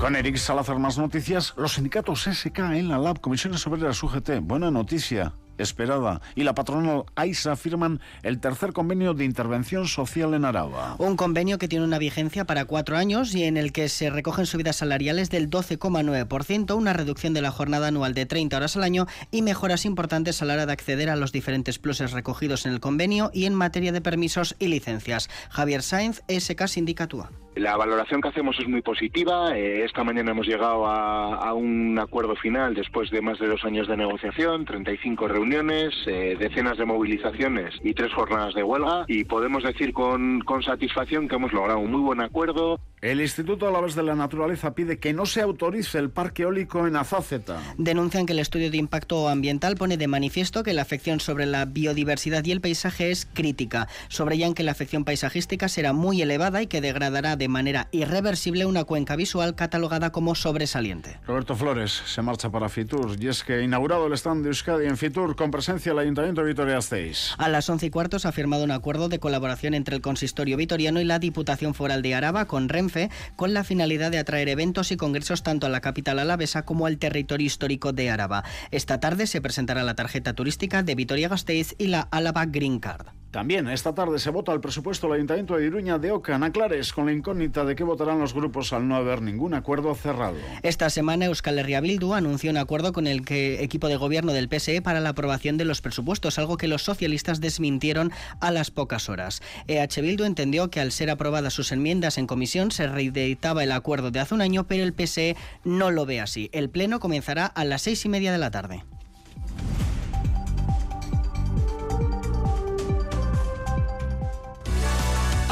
Con 0.00 0.14
Eric 0.14 0.36
Salazar 0.36 0.78
más 0.78 0.96
noticias, 0.96 1.54
los 1.56 1.74
sindicatos 1.74 2.28
SK 2.32 2.58
en 2.58 2.88
la 2.88 2.98
LAB, 2.98 3.20
Comisiones 3.20 3.66
Obreras 3.66 4.00
UGT, 4.00 4.40
buena 4.40 4.70
noticia 4.70 5.34
esperada 5.58 6.20
y 6.36 6.44
la 6.44 6.54
patronal 6.54 7.04
AISA 7.16 7.56
firman 7.56 8.00
el 8.22 8.38
tercer 8.38 8.72
convenio 8.72 9.12
de 9.12 9.24
intervención 9.24 9.88
social 9.88 10.34
en 10.34 10.44
Araba. 10.44 10.94
Un 10.98 11.16
convenio 11.16 11.58
que 11.58 11.66
tiene 11.66 11.84
una 11.84 11.98
vigencia 11.98 12.44
para 12.44 12.64
cuatro 12.64 12.96
años 12.96 13.34
y 13.34 13.42
en 13.42 13.56
el 13.56 13.72
que 13.72 13.88
se 13.88 14.08
recogen 14.08 14.46
subidas 14.46 14.76
salariales 14.76 15.30
del 15.30 15.50
12,9%, 15.50 16.76
una 16.76 16.92
reducción 16.92 17.34
de 17.34 17.42
la 17.42 17.50
jornada 17.50 17.88
anual 17.88 18.14
de 18.14 18.24
30 18.24 18.56
horas 18.56 18.76
al 18.76 18.84
año 18.84 19.08
y 19.32 19.42
mejoras 19.42 19.84
importantes 19.84 20.40
a 20.40 20.44
la 20.44 20.54
hora 20.54 20.66
de 20.66 20.72
acceder 20.72 21.10
a 21.10 21.16
los 21.16 21.32
diferentes 21.32 21.80
pluses 21.80 22.12
recogidos 22.12 22.66
en 22.66 22.72
el 22.72 22.80
convenio 22.80 23.30
y 23.34 23.46
en 23.46 23.54
materia 23.54 23.90
de 23.90 24.00
permisos 24.00 24.54
y 24.60 24.68
licencias. 24.68 25.28
Javier 25.50 25.82
Sainz, 25.82 26.22
SK 26.28 26.68
Sindicatúa. 26.68 27.30
La 27.58 27.76
valoración 27.76 28.20
que 28.20 28.28
hacemos 28.28 28.56
es 28.60 28.68
muy 28.68 28.82
positiva. 28.82 29.58
Eh, 29.58 29.84
esta 29.84 30.04
mañana 30.04 30.30
hemos 30.30 30.46
llegado 30.46 30.86
a, 30.86 31.52
un 31.54 31.98
acuerdo 31.98 32.36
final 32.36 32.72
después 32.72 33.10
de 33.10 33.20
más 33.20 33.40
de 33.40 33.48
dos 33.48 33.64
años 33.64 33.88
de 33.88 33.96
negociación, 33.96 34.64
35 34.64 35.26
reuniones, 35.26 35.92
eh, 36.06 36.36
decenas 36.38 36.78
de 36.78 36.84
movilizaciones 36.84 37.74
y 37.82 37.94
tres 37.94 38.12
jornadas 38.12 38.54
de 38.54 38.62
huelga. 38.62 39.06
Y 39.08 39.24
podemos 39.24 39.64
decir 39.64 39.92
con, 39.92 40.40
con 40.42 40.62
satisfacción 40.62 41.26
que 41.26 41.34
hemos 41.34 41.52
logrado 41.52 41.80
un 41.80 41.90
muy 41.90 42.00
buen 42.00 42.20
acuerdo. 42.20 42.78
El 43.00 43.20
Instituto 43.20 43.66
Alavés 43.66 43.94
de 43.94 44.02
la 44.04 44.14
Naturaleza 44.14 44.74
pide 44.74 44.98
que 44.98 45.12
no 45.12 45.26
se 45.26 45.40
autorice 45.40 45.98
el 45.98 46.10
parque 46.10 46.42
eólico 46.42 46.86
en 46.86 46.96
Azáceta. 46.96 47.60
Denuncian 47.76 48.26
que 48.26 48.32
el 48.32 48.40
estudio 48.40 48.70
de 48.70 48.76
impacto 48.76 49.28
ambiental 49.28 49.76
pone 49.76 49.96
de 49.96 50.08
manifiesto 50.08 50.62
que 50.62 50.72
la 50.72 50.82
afección 50.82 51.18
sobre 51.20 51.46
la 51.46 51.64
biodiversidad 51.64 52.44
y 52.44 52.52
el 52.52 52.60
paisaje 52.60 53.10
es 53.10 53.28
crítica. 53.32 53.88
Sobrellan 54.08 54.54
que 54.54 54.64
la 54.64 54.72
afección 54.72 55.04
paisajística 55.04 55.68
será 55.68 55.92
muy 55.92 56.22
elevada 56.22 56.62
y 56.62 56.66
que 56.66 56.80
degradará 56.80 57.36
de 57.36 57.47
manera 57.48 57.88
irreversible 57.92 58.66
una 58.66 58.84
cuenca 58.84 59.14
visual 59.16 59.54
catalogada 59.54 60.10
como 60.10 60.34
sobresaliente. 60.34 61.20
Roberto 61.26 61.54
Flores 61.54 62.02
se 62.06 62.22
marcha 62.22 62.50
para 62.50 62.68
Fitur 62.68 63.16
y 63.20 63.28
es 63.28 63.44
que 63.44 63.62
inaugurado 63.62 64.06
el 64.06 64.12
stand 64.14 64.42
de 64.42 64.48
Euskadi 64.48 64.86
en 64.86 64.96
Fitur 64.96 65.36
con 65.36 65.50
presencia 65.50 65.92
del 65.92 66.00
Ayuntamiento 66.00 66.42
de 66.42 66.48
Vitoria-Gasteiz. 66.48 67.34
A 67.38 67.48
las 67.48 67.68
once 67.68 67.86
y 67.86 67.90
cuarto 67.90 68.18
se 68.18 68.26
ha 68.28 68.32
firmado 68.32 68.64
un 68.64 68.70
acuerdo 68.70 69.08
de 69.08 69.18
colaboración 69.18 69.74
entre 69.74 69.94
el 69.94 70.02
Consistorio 70.02 70.56
Vitoriano 70.56 71.00
y 71.00 71.04
la 71.04 71.18
Diputación 71.18 71.74
Foral 71.74 72.02
de 72.02 72.14
Araba 72.14 72.46
con 72.46 72.68
REM 72.68 72.88
con 73.36 73.54
la 73.54 73.64
finalidad 73.64 74.10
de 74.10 74.18
atraer 74.18 74.48
eventos 74.48 74.92
y 74.92 74.96
congresos 74.96 75.42
tanto 75.42 75.66
a 75.66 75.70
la 75.70 75.80
capital 75.80 76.18
alavesa 76.18 76.64
como 76.64 76.86
al 76.86 76.98
territorio 76.98 77.46
histórico 77.46 77.92
de 77.92 78.10
Áraba. 78.10 78.44
Esta 78.70 79.00
tarde 79.00 79.26
se 79.26 79.40
presentará 79.40 79.82
la 79.82 79.94
tarjeta 79.94 80.32
turística 80.34 80.82
de 80.82 80.94
Vitoria-Gasteiz 80.94 81.74
y 81.78 81.88
la 81.88 82.08
Álava 82.10 82.46
Green 82.46 82.78
Card. 82.78 83.08
También 83.30 83.68
esta 83.68 83.94
tarde 83.94 84.18
se 84.18 84.30
vota 84.30 84.54
el 84.54 84.60
presupuesto 84.60 85.06
del 85.06 85.16
Ayuntamiento 85.16 85.56
de 85.56 85.66
Iruña 85.66 85.98
de 85.98 86.12
Oca, 86.12 86.36
Aclares, 86.36 86.94
con 86.94 87.06
la 87.06 87.12
incógnita 87.12 87.66
de 87.66 87.76
qué 87.76 87.84
votarán 87.84 88.18
los 88.18 88.32
grupos 88.32 88.72
al 88.72 88.88
no 88.88 88.96
haber 88.96 89.20
ningún 89.20 89.52
acuerdo 89.52 89.94
cerrado. 89.94 90.36
Esta 90.62 90.88
semana 90.88 91.26
Euskal 91.26 91.58
Herria 91.58 91.82
Bildu 91.82 92.14
anunció 92.14 92.50
un 92.50 92.56
acuerdo 92.56 92.94
con 92.94 93.06
el 93.06 93.26
que, 93.26 93.62
equipo 93.62 93.88
de 93.88 93.96
gobierno 93.96 94.32
del 94.32 94.48
PSE 94.48 94.80
para 94.80 95.00
la 95.00 95.10
aprobación 95.10 95.58
de 95.58 95.66
los 95.66 95.82
presupuestos, 95.82 96.38
algo 96.38 96.56
que 96.56 96.68
los 96.68 96.82
socialistas 96.82 97.42
desmintieron 97.42 98.12
a 98.40 98.50
las 98.50 98.70
pocas 98.70 99.10
horas. 99.10 99.42
EH 99.66 100.00
Bildu 100.00 100.24
entendió 100.24 100.70
que 100.70 100.80
al 100.80 100.90
ser 100.90 101.10
aprobadas 101.10 101.52
sus 101.52 101.70
enmiendas 101.70 102.16
en 102.16 102.26
comisión 102.26 102.70
se 102.70 102.86
reeditaba 102.86 103.62
el 103.62 103.72
acuerdo 103.72 104.10
de 104.10 104.20
hace 104.20 104.34
un 104.34 104.40
año, 104.40 104.66
pero 104.66 104.84
el 104.84 104.94
PSE 104.94 105.36
no 105.64 105.90
lo 105.90 106.06
ve 106.06 106.22
así. 106.22 106.48
El 106.52 106.70
pleno 106.70 106.98
comenzará 106.98 107.44
a 107.44 107.64
las 107.66 107.82
seis 107.82 108.06
y 108.06 108.08
media 108.08 108.32
de 108.32 108.38
la 108.38 108.50
tarde. 108.50 108.84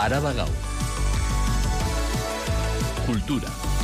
Araba 0.07 0.33
Gau. 0.33 0.49
Cultura. 3.07 3.76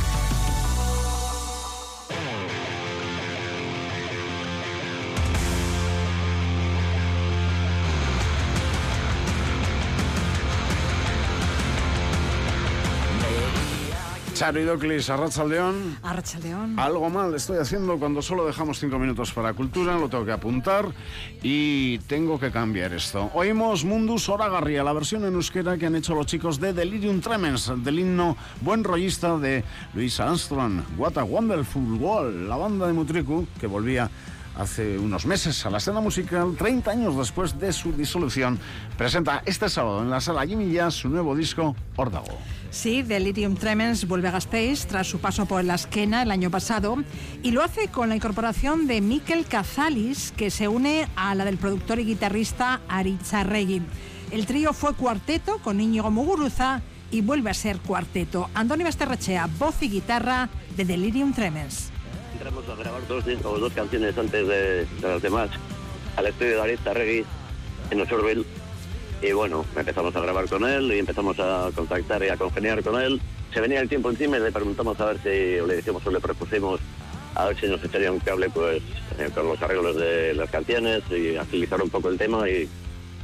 Charo 14.43 14.59
Idoclis, 14.59 15.09
Arrachaldeón. 15.09 15.99
Arrachaldeón. 16.03 16.77
Algo 16.77 17.09
mal 17.09 17.33
estoy 17.33 17.59
haciendo 17.59 17.97
cuando 17.97 18.21
solo 18.21 18.45
dejamos 18.45 18.77
cinco 18.77 18.99
minutos 18.99 19.31
para 19.31 19.53
cultura, 19.53 19.97
lo 19.97 20.09
tengo 20.09 20.25
que 20.25 20.33
apuntar 20.33 20.85
y 21.41 21.99
tengo 21.99 22.37
que 22.37 22.51
cambiar 22.51 22.91
esto. 22.91 23.31
Oímos 23.35 23.85
Mundus 23.85 24.27
Oragarria, 24.27 24.83
la 24.83 24.91
versión 24.91 25.23
en 25.23 25.35
euskera 25.35 25.77
que 25.77 25.85
han 25.85 25.95
hecho 25.95 26.13
los 26.13 26.25
chicos 26.25 26.59
de 26.59 26.73
Delirium 26.73 27.21
Tremens, 27.21 27.71
del 27.85 27.99
himno 27.99 28.35
buen 28.59 28.83
rollista 28.83 29.37
de 29.37 29.63
Luis 29.93 30.19
Armstrong, 30.19 30.81
What 30.97 31.17
a 31.17 31.23
Wonderful 31.23 31.93
World, 31.93 32.49
la 32.49 32.57
banda 32.57 32.87
de 32.87 32.91
Mutriku 32.91 33.47
que 33.61 33.67
volvía 33.67 34.11
hace 34.57 34.99
unos 34.99 35.25
meses 35.25 35.65
a 35.65 35.69
la 35.69 35.77
escena 35.77 36.01
musical, 36.01 36.53
30 36.57 36.91
años 36.91 37.17
después 37.17 37.57
de 37.57 37.71
su 37.71 37.93
disolución, 37.93 38.59
presenta 38.97 39.41
este 39.45 39.69
sábado 39.69 40.01
en 40.01 40.09
la 40.09 40.19
sala 40.19 40.45
Jimmy 40.45 40.69
Jazz 40.69 40.95
su 40.95 41.07
nuevo 41.07 41.33
disco, 41.33 41.77
Órdago. 41.95 42.37
Sí, 42.73 43.03
Delirium 43.03 43.55
Tremens 43.55 44.07
vuelve 44.07 44.29
a 44.29 44.31
Gasteiz 44.31 44.87
tras 44.87 45.05
su 45.05 45.19
paso 45.19 45.45
por 45.45 45.63
la 45.63 45.75
esquena 45.75 46.23
el 46.23 46.31
año 46.31 46.49
pasado 46.49 46.95
y 47.43 47.51
lo 47.51 47.61
hace 47.61 47.89
con 47.89 48.09
la 48.09 48.15
incorporación 48.15 48.87
de 48.87 48.99
Mikel 48.99 49.45
Cazalis, 49.45 50.33
que 50.35 50.49
se 50.49 50.67
une 50.67 51.07
a 51.15 51.35
la 51.35 51.45
del 51.45 51.59
productor 51.59 51.99
y 51.99 52.05
guitarrista 52.05 52.81
Aricharregui. 52.89 53.83
El 54.31 54.47
trío 54.47 54.73
fue 54.73 54.95
cuarteto 54.95 55.59
con 55.59 55.79
Íñigo 55.79 56.09
Muguruza 56.09 56.81
y 57.11 57.21
vuelve 57.21 57.51
a 57.51 57.53
ser 57.53 57.77
cuarteto. 57.77 58.49
Andoni 58.55 58.83
Basterrechea, 58.83 59.47
voz 59.59 59.75
y 59.83 59.89
guitarra 59.89 60.49
de 60.75 60.83
Delirium 60.83 61.31
Tremens. 61.31 61.91
Entramos 62.33 62.67
a 62.67 62.75
grabar 62.75 63.07
dos, 63.07 63.23
o 63.45 63.59
dos 63.59 63.73
canciones 63.73 64.17
antes 64.17 64.47
de, 64.47 64.87
las 64.99 65.21
demás 65.21 65.51
al 66.17 66.25
estudio 66.25 66.55
de 66.55 66.61
Aricharregui 66.63 67.23
en 67.91 68.01
Osorbil 68.01 68.43
y 69.23 69.31
bueno, 69.31 69.65
empezamos 69.75 70.13
a 70.15 70.19
grabar 70.19 70.47
con 70.49 70.65
él 70.65 70.91
y 70.91 70.99
empezamos 70.99 71.39
a 71.39 71.69
contactar 71.73 72.21
y 72.23 72.29
a 72.29 72.35
congeniar 72.35 72.83
con 72.83 73.01
él. 73.01 73.21
Se 73.53 73.61
venía 73.61 73.79
el 73.79 73.87
tiempo 73.87 74.09
encima 74.09 74.37
y 74.37 74.41
le 74.41 74.51
preguntamos 74.51 74.99
a 74.99 75.05
ver 75.05 75.17
si, 75.19 75.59
o 75.59 75.65
le 75.67 75.77
decimos 75.77 76.05
o 76.05 76.11
le 76.11 76.19
propusimos 76.19 76.81
a 77.35 77.45
ver 77.45 77.59
si 77.59 77.67
nos 77.67 77.83
echaría 77.83 78.11
un 78.11 78.19
cable 78.19 78.49
pues 78.49 78.83
eh, 79.17 79.29
con 79.33 79.47
los 79.47 79.61
arreglos 79.61 79.95
de 79.95 80.33
las 80.33 80.49
canciones 80.51 81.03
y 81.09 81.35
agilizar 81.37 81.81
un 81.81 81.89
poco 81.89 82.09
el 82.09 82.17
tema 82.17 82.47
y 82.47 82.67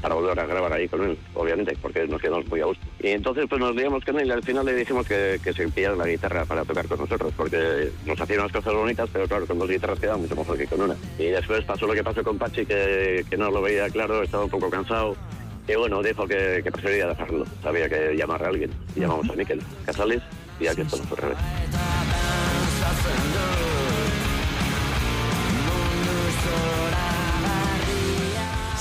para 0.02 0.16
volver 0.16 0.40
a 0.40 0.46
grabar 0.46 0.72
ahí 0.72 0.88
con 0.88 1.04
él, 1.04 1.18
obviamente, 1.34 1.78
porque 1.82 2.08
nos 2.08 2.22
quedamos 2.22 2.48
muy 2.48 2.62
a 2.62 2.66
gusto. 2.66 2.86
Y 3.02 3.10
entonces 3.10 3.48
pues 3.50 3.60
nos 3.60 3.76
liamos 3.76 4.06
con 4.06 4.18
él 4.18 4.28
y 4.28 4.32
al 4.32 4.44
final 4.44 4.66
le 4.66 4.74
dijimos 4.74 5.06
que, 5.06 5.42
que 5.44 5.52
se 5.52 5.68
pillara 5.68 5.98
la 5.98 6.08
guitarra 6.08 6.46
para 6.46 6.64
tocar 6.64 6.88
con 6.88 7.00
nosotros, 7.00 7.34
porque 7.36 7.92
nos 8.06 8.20
hacía 8.22 8.40
unas 8.40 8.54
cosas 8.54 8.74
bonitas, 8.74 9.10
pero 9.12 9.28
claro, 9.28 9.46
con 9.46 9.60
dos 9.60 9.70
guitarras 9.70 10.00
quedaba 10.00 10.18
mucho 10.18 10.38
mejor 10.38 10.58
que 10.58 10.68
con 10.68 10.80
una. 10.80 10.96
Y 11.18 11.26
después 11.26 11.66
pasó 11.66 11.86
lo 11.86 11.94
que 11.94 12.04
pasó 12.04 12.24
con 12.24 12.38
Pachi, 12.38 12.66
que, 12.66 13.26
que 13.30 13.36
no 13.36 13.52
lo 13.52 13.62
veía 13.62 13.90
claro, 13.90 14.24
estaba 14.24 14.46
un 14.46 14.50
poco 14.50 14.70
cansado 14.70 15.18
y 15.70 15.76
bueno, 15.76 16.02
dijo 16.02 16.28
que, 16.28 16.62
que 16.64 16.72
prefería 16.72 17.08
dejarlo. 17.08 17.46
Sabía 17.62 17.88
que 17.88 18.16
llamar 18.16 18.44
a 18.44 18.48
alguien. 18.48 18.72
Y 18.96 19.02
llamamos 19.02 19.30
a 19.30 19.34
Miquel 19.34 19.62
Casales 19.86 20.22
y 20.60 20.68
aquí 20.68 20.82
estamos 20.82 21.12
otra 21.12 21.30
vez. 21.30 21.38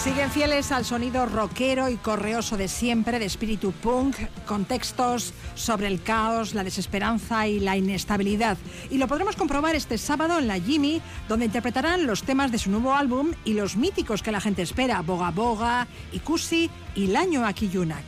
Siguen 0.03 0.31
fieles 0.31 0.71
al 0.71 0.85
sonido 0.85 1.27
rockero 1.27 1.89
y 1.89 1.97
correoso 1.97 2.57
de 2.57 2.69
siempre, 2.69 3.19
de 3.19 3.25
espíritu 3.25 3.73
punk, 3.73 4.17
con 4.47 4.65
textos 4.65 5.35
sobre 5.57 5.89
el 5.89 6.01
caos, 6.03 6.55
la 6.55 6.63
desesperanza 6.63 7.49
y 7.49 7.59
la 7.59 7.77
inestabilidad. 7.77 8.57
Y 8.91 8.99
lo 8.99 9.09
podremos 9.09 9.35
comprobar 9.35 9.75
este 9.75 9.99
sábado 9.99 10.39
en 10.39 10.47
la 10.47 10.61
Jimmy, 10.61 11.03
donde 11.29 11.47
interpretarán 11.47 12.07
los 12.07 12.23
temas 12.23 12.53
de 12.53 12.59
su 12.59 12.71
nuevo 12.71 12.95
álbum 12.95 13.33
y 13.45 13.55
los 13.55 13.77
míticos 13.77 14.23
que 14.23 14.31
la 14.31 14.41
gente 14.41 14.63
espera, 14.63 15.03
Boga 15.03 15.33
Boga, 15.33 15.89
Ikusi 16.13 16.71
y 16.95 17.09
Laño 17.09 17.45
Akiyunak. 17.45 18.05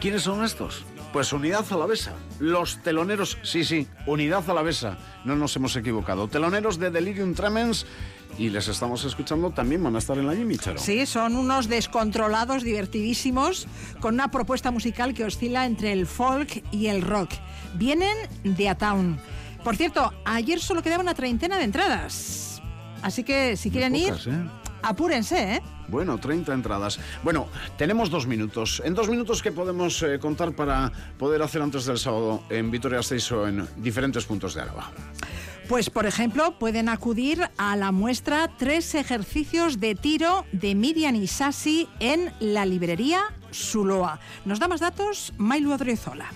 ¿Quiénes 0.00 0.22
son 0.22 0.44
estos? 0.44 0.84
Pues 1.12 1.32
Unidad 1.32 1.64
Alavesa. 1.72 2.12
Los 2.38 2.82
teloneros, 2.82 3.38
sí, 3.42 3.64
sí, 3.64 3.88
Unidad 4.06 4.48
Alavesa. 4.48 4.96
No 5.24 5.34
nos 5.34 5.56
hemos 5.56 5.74
equivocado. 5.74 6.28
Teloneros 6.28 6.78
de 6.78 6.90
Delirium 6.90 7.34
Tremens. 7.34 7.86
Y 8.38 8.48
les 8.48 8.68
estamos 8.68 9.04
escuchando, 9.04 9.50
también 9.50 9.82
van 9.82 9.96
a 9.96 9.98
estar 9.98 10.16
en 10.16 10.26
la 10.26 10.36
Jimmy 10.36 10.56
Charo. 10.56 10.78
Sí, 10.78 11.04
son 11.04 11.34
unos 11.34 11.68
descontrolados, 11.68 12.62
divertidísimos, 12.62 13.66
con 14.00 14.14
una 14.14 14.30
propuesta 14.30 14.70
musical 14.70 15.14
que 15.14 15.24
oscila 15.24 15.66
entre 15.66 15.92
el 15.92 16.06
folk 16.06 16.62
y 16.70 16.86
el 16.86 17.02
rock. 17.02 17.32
Vienen 17.74 18.16
de 18.44 18.68
A 18.68 18.78
Town. 18.78 19.18
Por 19.64 19.76
cierto, 19.76 20.12
ayer 20.24 20.60
solo 20.60 20.80
quedaba 20.80 21.02
una 21.02 21.14
treintena 21.14 21.58
de 21.58 21.64
entradas. 21.64 22.62
Así 23.02 23.24
que 23.24 23.56
si 23.56 23.70
quieren 23.70 23.92
pocas, 23.92 24.26
ir, 24.26 24.32
¿eh? 24.32 24.59
Apúrense, 24.82 25.56
¿eh? 25.56 25.62
Bueno, 25.88 26.18
30 26.18 26.54
entradas. 26.54 27.00
Bueno, 27.22 27.48
tenemos 27.76 28.10
dos 28.10 28.26
minutos. 28.26 28.80
En 28.84 28.94
dos 28.94 29.08
minutos, 29.08 29.42
¿qué 29.42 29.52
podemos 29.52 30.02
eh, 30.02 30.18
contar 30.18 30.52
para 30.52 30.92
poder 31.18 31.42
hacer 31.42 31.62
antes 31.62 31.84
del 31.86 31.98
sábado 31.98 32.42
en 32.48 32.70
Vitoria-Gasteiz 32.70 33.32
o 33.32 33.48
en 33.48 33.66
diferentes 33.76 34.24
puntos 34.24 34.54
de 34.54 34.62
Álava? 34.62 34.90
Pues, 35.68 35.88
por 35.88 36.06
ejemplo, 36.06 36.58
pueden 36.58 36.88
acudir 36.88 37.48
a 37.56 37.76
la 37.76 37.92
muestra 37.92 38.50
Tres 38.58 38.94
ejercicios 38.96 39.78
de 39.78 39.94
tiro 39.94 40.44
de 40.52 40.74
Miriam 40.74 41.14
Isasi 41.14 41.88
en 42.00 42.32
la 42.40 42.66
librería 42.66 43.22
Suloa. 43.52 44.18
Nos 44.44 44.58
da 44.58 44.68
más 44.68 44.80
datos 44.80 45.32
Mailu 45.38 45.72
Adriozola. 45.72 46.26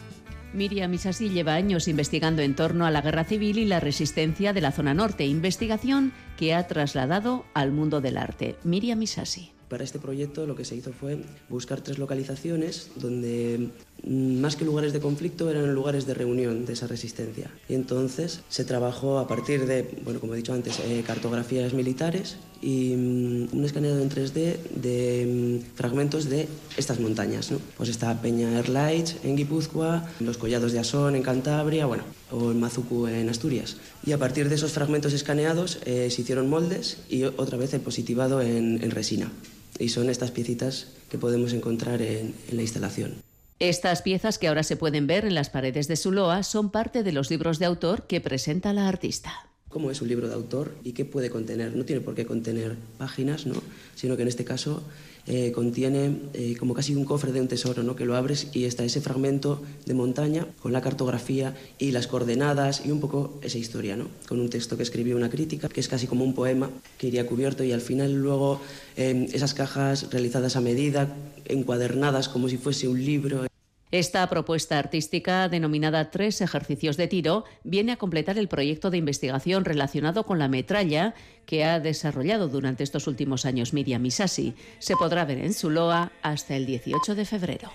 Miriam 0.54 0.94
Isasi 0.94 1.30
lleva 1.30 1.54
años 1.54 1.88
investigando 1.88 2.40
en 2.40 2.54
torno 2.54 2.86
a 2.86 2.90
la 2.92 3.02
guerra 3.02 3.24
civil 3.24 3.58
y 3.58 3.64
la 3.64 3.80
resistencia 3.80 4.52
de 4.52 4.60
la 4.60 4.70
zona 4.70 4.94
norte, 4.94 5.26
investigación 5.26 6.12
que 6.36 6.54
ha 6.54 6.66
trasladado 6.68 7.44
al 7.54 7.72
mundo 7.72 8.00
del 8.00 8.16
arte. 8.16 8.54
Miriam 8.62 9.02
Isasi. 9.02 9.50
Para 9.68 9.82
este 9.82 9.98
proyecto 9.98 10.46
lo 10.46 10.54
que 10.54 10.64
se 10.64 10.76
hizo 10.76 10.92
fue 10.92 11.24
buscar 11.48 11.80
tres 11.80 11.98
localizaciones 11.98 12.92
donde 12.94 13.70
más 14.06 14.56
que 14.56 14.64
lugares 14.64 14.92
de 14.92 15.00
conflicto 15.00 15.50
eran 15.50 15.74
lugares 15.74 16.06
de 16.06 16.14
reunión 16.14 16.66
de 16.66 16.74
esa 16.74 16.86
resistencia. 16.86 17.50
Y 17.68 17.74
entonces 17.74 18.40
se 18.48 18.64
trabajó 18.64 19.18
a 19.18 19.26
partir 19.26 19.66
de, 19.66 19.88
bueno, 20.04 20.20
como 20.20 20.34
he 20.34 20.36
dicho 20.36 20.52
antes, 20.52 20.78
eh, 20.80 21.02
cartografías 21.06 21.72
militares 21.72 22.36
y 22.60 22.94
mm, 22.96 23.48
un 23.52 23.64
escaneado 23.64 24.00
en 24.00 24.10
3D 24.10 24.56
de 24.74 25.60
mm, 25.62 25.76
fragmentos 25.76 26.28
de 26.28 26.48
estas 26.76 27.00
montañas. 27.00 27.50
Pues 27.76 27.88
está 27.88 28.20
Peña 28.20 28.58
Erlaich 28.58 29.16
en 29.24 29.36
Guipúzcoa, 29.36 30.08
los 30.20 30.38
Collados 30.38 30.72
de 30.72 30.80
Asón 30.80 31.16
en 31.16 31.22
Cantabria, 31.22 31.86
bueno, 31.86 32.04
o 32.30 32.50
el 32.50 32.56
Mazucu 32.56 33.06
en 33.06 33.28
Asturias. 33.28 33.76
Y 34.04 34.12
a 34.12 34.18
partir 34.18 34.48
de 34.48 34.56
esos 34.56 34.72
fragmentos 34.72 35.12
escaneados 35.12 35.78
eh, 35.84 36.10
se 36.10 36.22
hicieron 36.22 36.50
moldes 36.50 36.98
y 37.08 37.24
otra 37.24 37.56
vez 37.56 37.72
el 37.74 37.80
positivado 37.80 38.42
en, 38.42 38.90
resina. 38.90 39.32
Y 39.78 39.88
son 39.88 40.08
estas 40.08 40.30
piecitas 40.30 40.88
que 41.10 41.18
podemos 41.18 41.52
encontrar 41.52 42.00
en, 42.00 42.34
en 42.48 42.56
la 42.56 42.62
instalación. 42.62 43.33
Estas 43.60 44.02
piezas 44.02 44.38
que 44.38 44.48
ahora 44.48 44.64
se 44.64 44.76
pueden 44.76 45.06
ver 45.06 45.24
en 45.24 45.34
las 45.34 45.48
paredes 45.48 45.86
de 45.86 45.94
Suloa 45.94 46.42
son 46.42 46.70
parte 46.70 47.04
de 47.04 47.12
los 47.12 47.30
libros 47.30 47.60
de 47.60 47.66
autor 47.66 48.06
que 48.08 48.20
presenta 48.20 48.72
la 48.72 48.88
artista. 48.88 49.32
¿Cómo 49.68 49.92
es 49.92 50.02
un 50.02 50.08
libro 50.08 50.28
de 50.28 50.34
autor 50.34 50.74
y 50.82 50.92
qué 50.92 51.04
puede 51.04 51.30
contener? 51.30 51.76
No 51.76 51.84
tiene 51.84 52.00
por 52.00 52.14
qué 52.14 52.26
contener 52.26 52.76
páginas, 52.98 53.46
¿no? 53.46 53.54
sino 53.94 54.16
que 54.16 54.22
en 54.22 54.28
este 54.28 54.44
caso 54.44 54.82
eh, 55.26 55.52
contiene 55.52 56.18
eh, 56.34 56.54
como 56.58 56.74
casi 56.74 56.94
un 56.94 57.04
cofre 57.04 57.32
de 57.32 57.40
un 57.40 57.48
tesoro, 57.48 57.82
¿no? 57.82 57.96
que 57.96 58.04
lo 58.04 58.14
abres 58.14 58.48
y 58.52 58.64
está 58.64 58.84
ese 58.84 59.00
fragmento 59.00 59.62
de 59.86 59.94
montaña 59.94 60.46
con 60.60 60.72
la 60.72 60.82
cartografía 60.82 61.56
y 61.78 61.92
las 61.92 62.06
coordenadas 62.06 62.84
y 62.84 62.90
un 62.90 63.00
poco 63.00 63.38
esa 63.42 63.56
historia, 63.56 63.96
¿no? 63.96 64.08
con 64.28 64.40
un 64.40 64.50
texto 64.50 64.76
que 64.76 64.82
escribió 64.82 65.16
una 65.16 65.30
crítica, 65.30 65.68
que 65.68 65.80
es 65.80 65.88
casi 65.88 66.06
como 66.06 66.24
un 66.24 66.34
poema 66.34 66.70
que 66.98 67.06
iría 67.06 67.26
cubierto 67.26 67.64
y 67.64 67.72
al 67.72 67.80
final 67.80 68.12
luego 68.12 68.60
eh, 68.96 69.28
esas 69.32 69.54
cajas 69.54 70.10
realizadas 70.10 70.56
a 70.56 70.60
medida, 70.60 71.16
encuadernadas 71.46 72.28
como 72.28 72.48
si 72.48 72.58
fuese 72.58 72.88
un 72.88 73.02
libro. 73.02 73.46
Esta 73.94 74.26
propuesta 74.28 74.76
artística, 74.76 75.48
denominada 75.48 76.10
Tres 76.10 76.40
ejercicios 76.40 76.96
de 76.96 77.06
tiro, 77.06 77.44
viene 77.62 77.92
a 77.92 77.96
completar 77.96 78.38
el 78.38 78.48
proyecto 78.48 78.90
de 78.90 78.96
investigación 78.96 79.64
relacionado 79.64 80.26
con 80.26 80.40
la 80.40 80.48
metralla 80.48 81.14
que 81.46 81.64
ha 81.64 81.78
desarrollado 81.78 82.48
durante 82.48 82.82
estos 82.82 83.06
últimos 83.06 83.46
años 83.46 83.72
Miriam 83.72 84.04
Isasi. 84.04 84.56
Se 84.80 84.96
podrá 84.96 85.24
ver 85.24 85.38
en 85.38 85.54
Zuloa 85.54 86.10
hasta 86.22 86.56
el 86.56 86.66
18 86.66 87.14
de 87.14 87.24
febrero. 87.24 87.70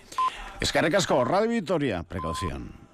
Escarrecasco, 0.59 1.23
Radio 1.23 1.51
Victoria, 1.51 2.03
precaución. 2.03 2.88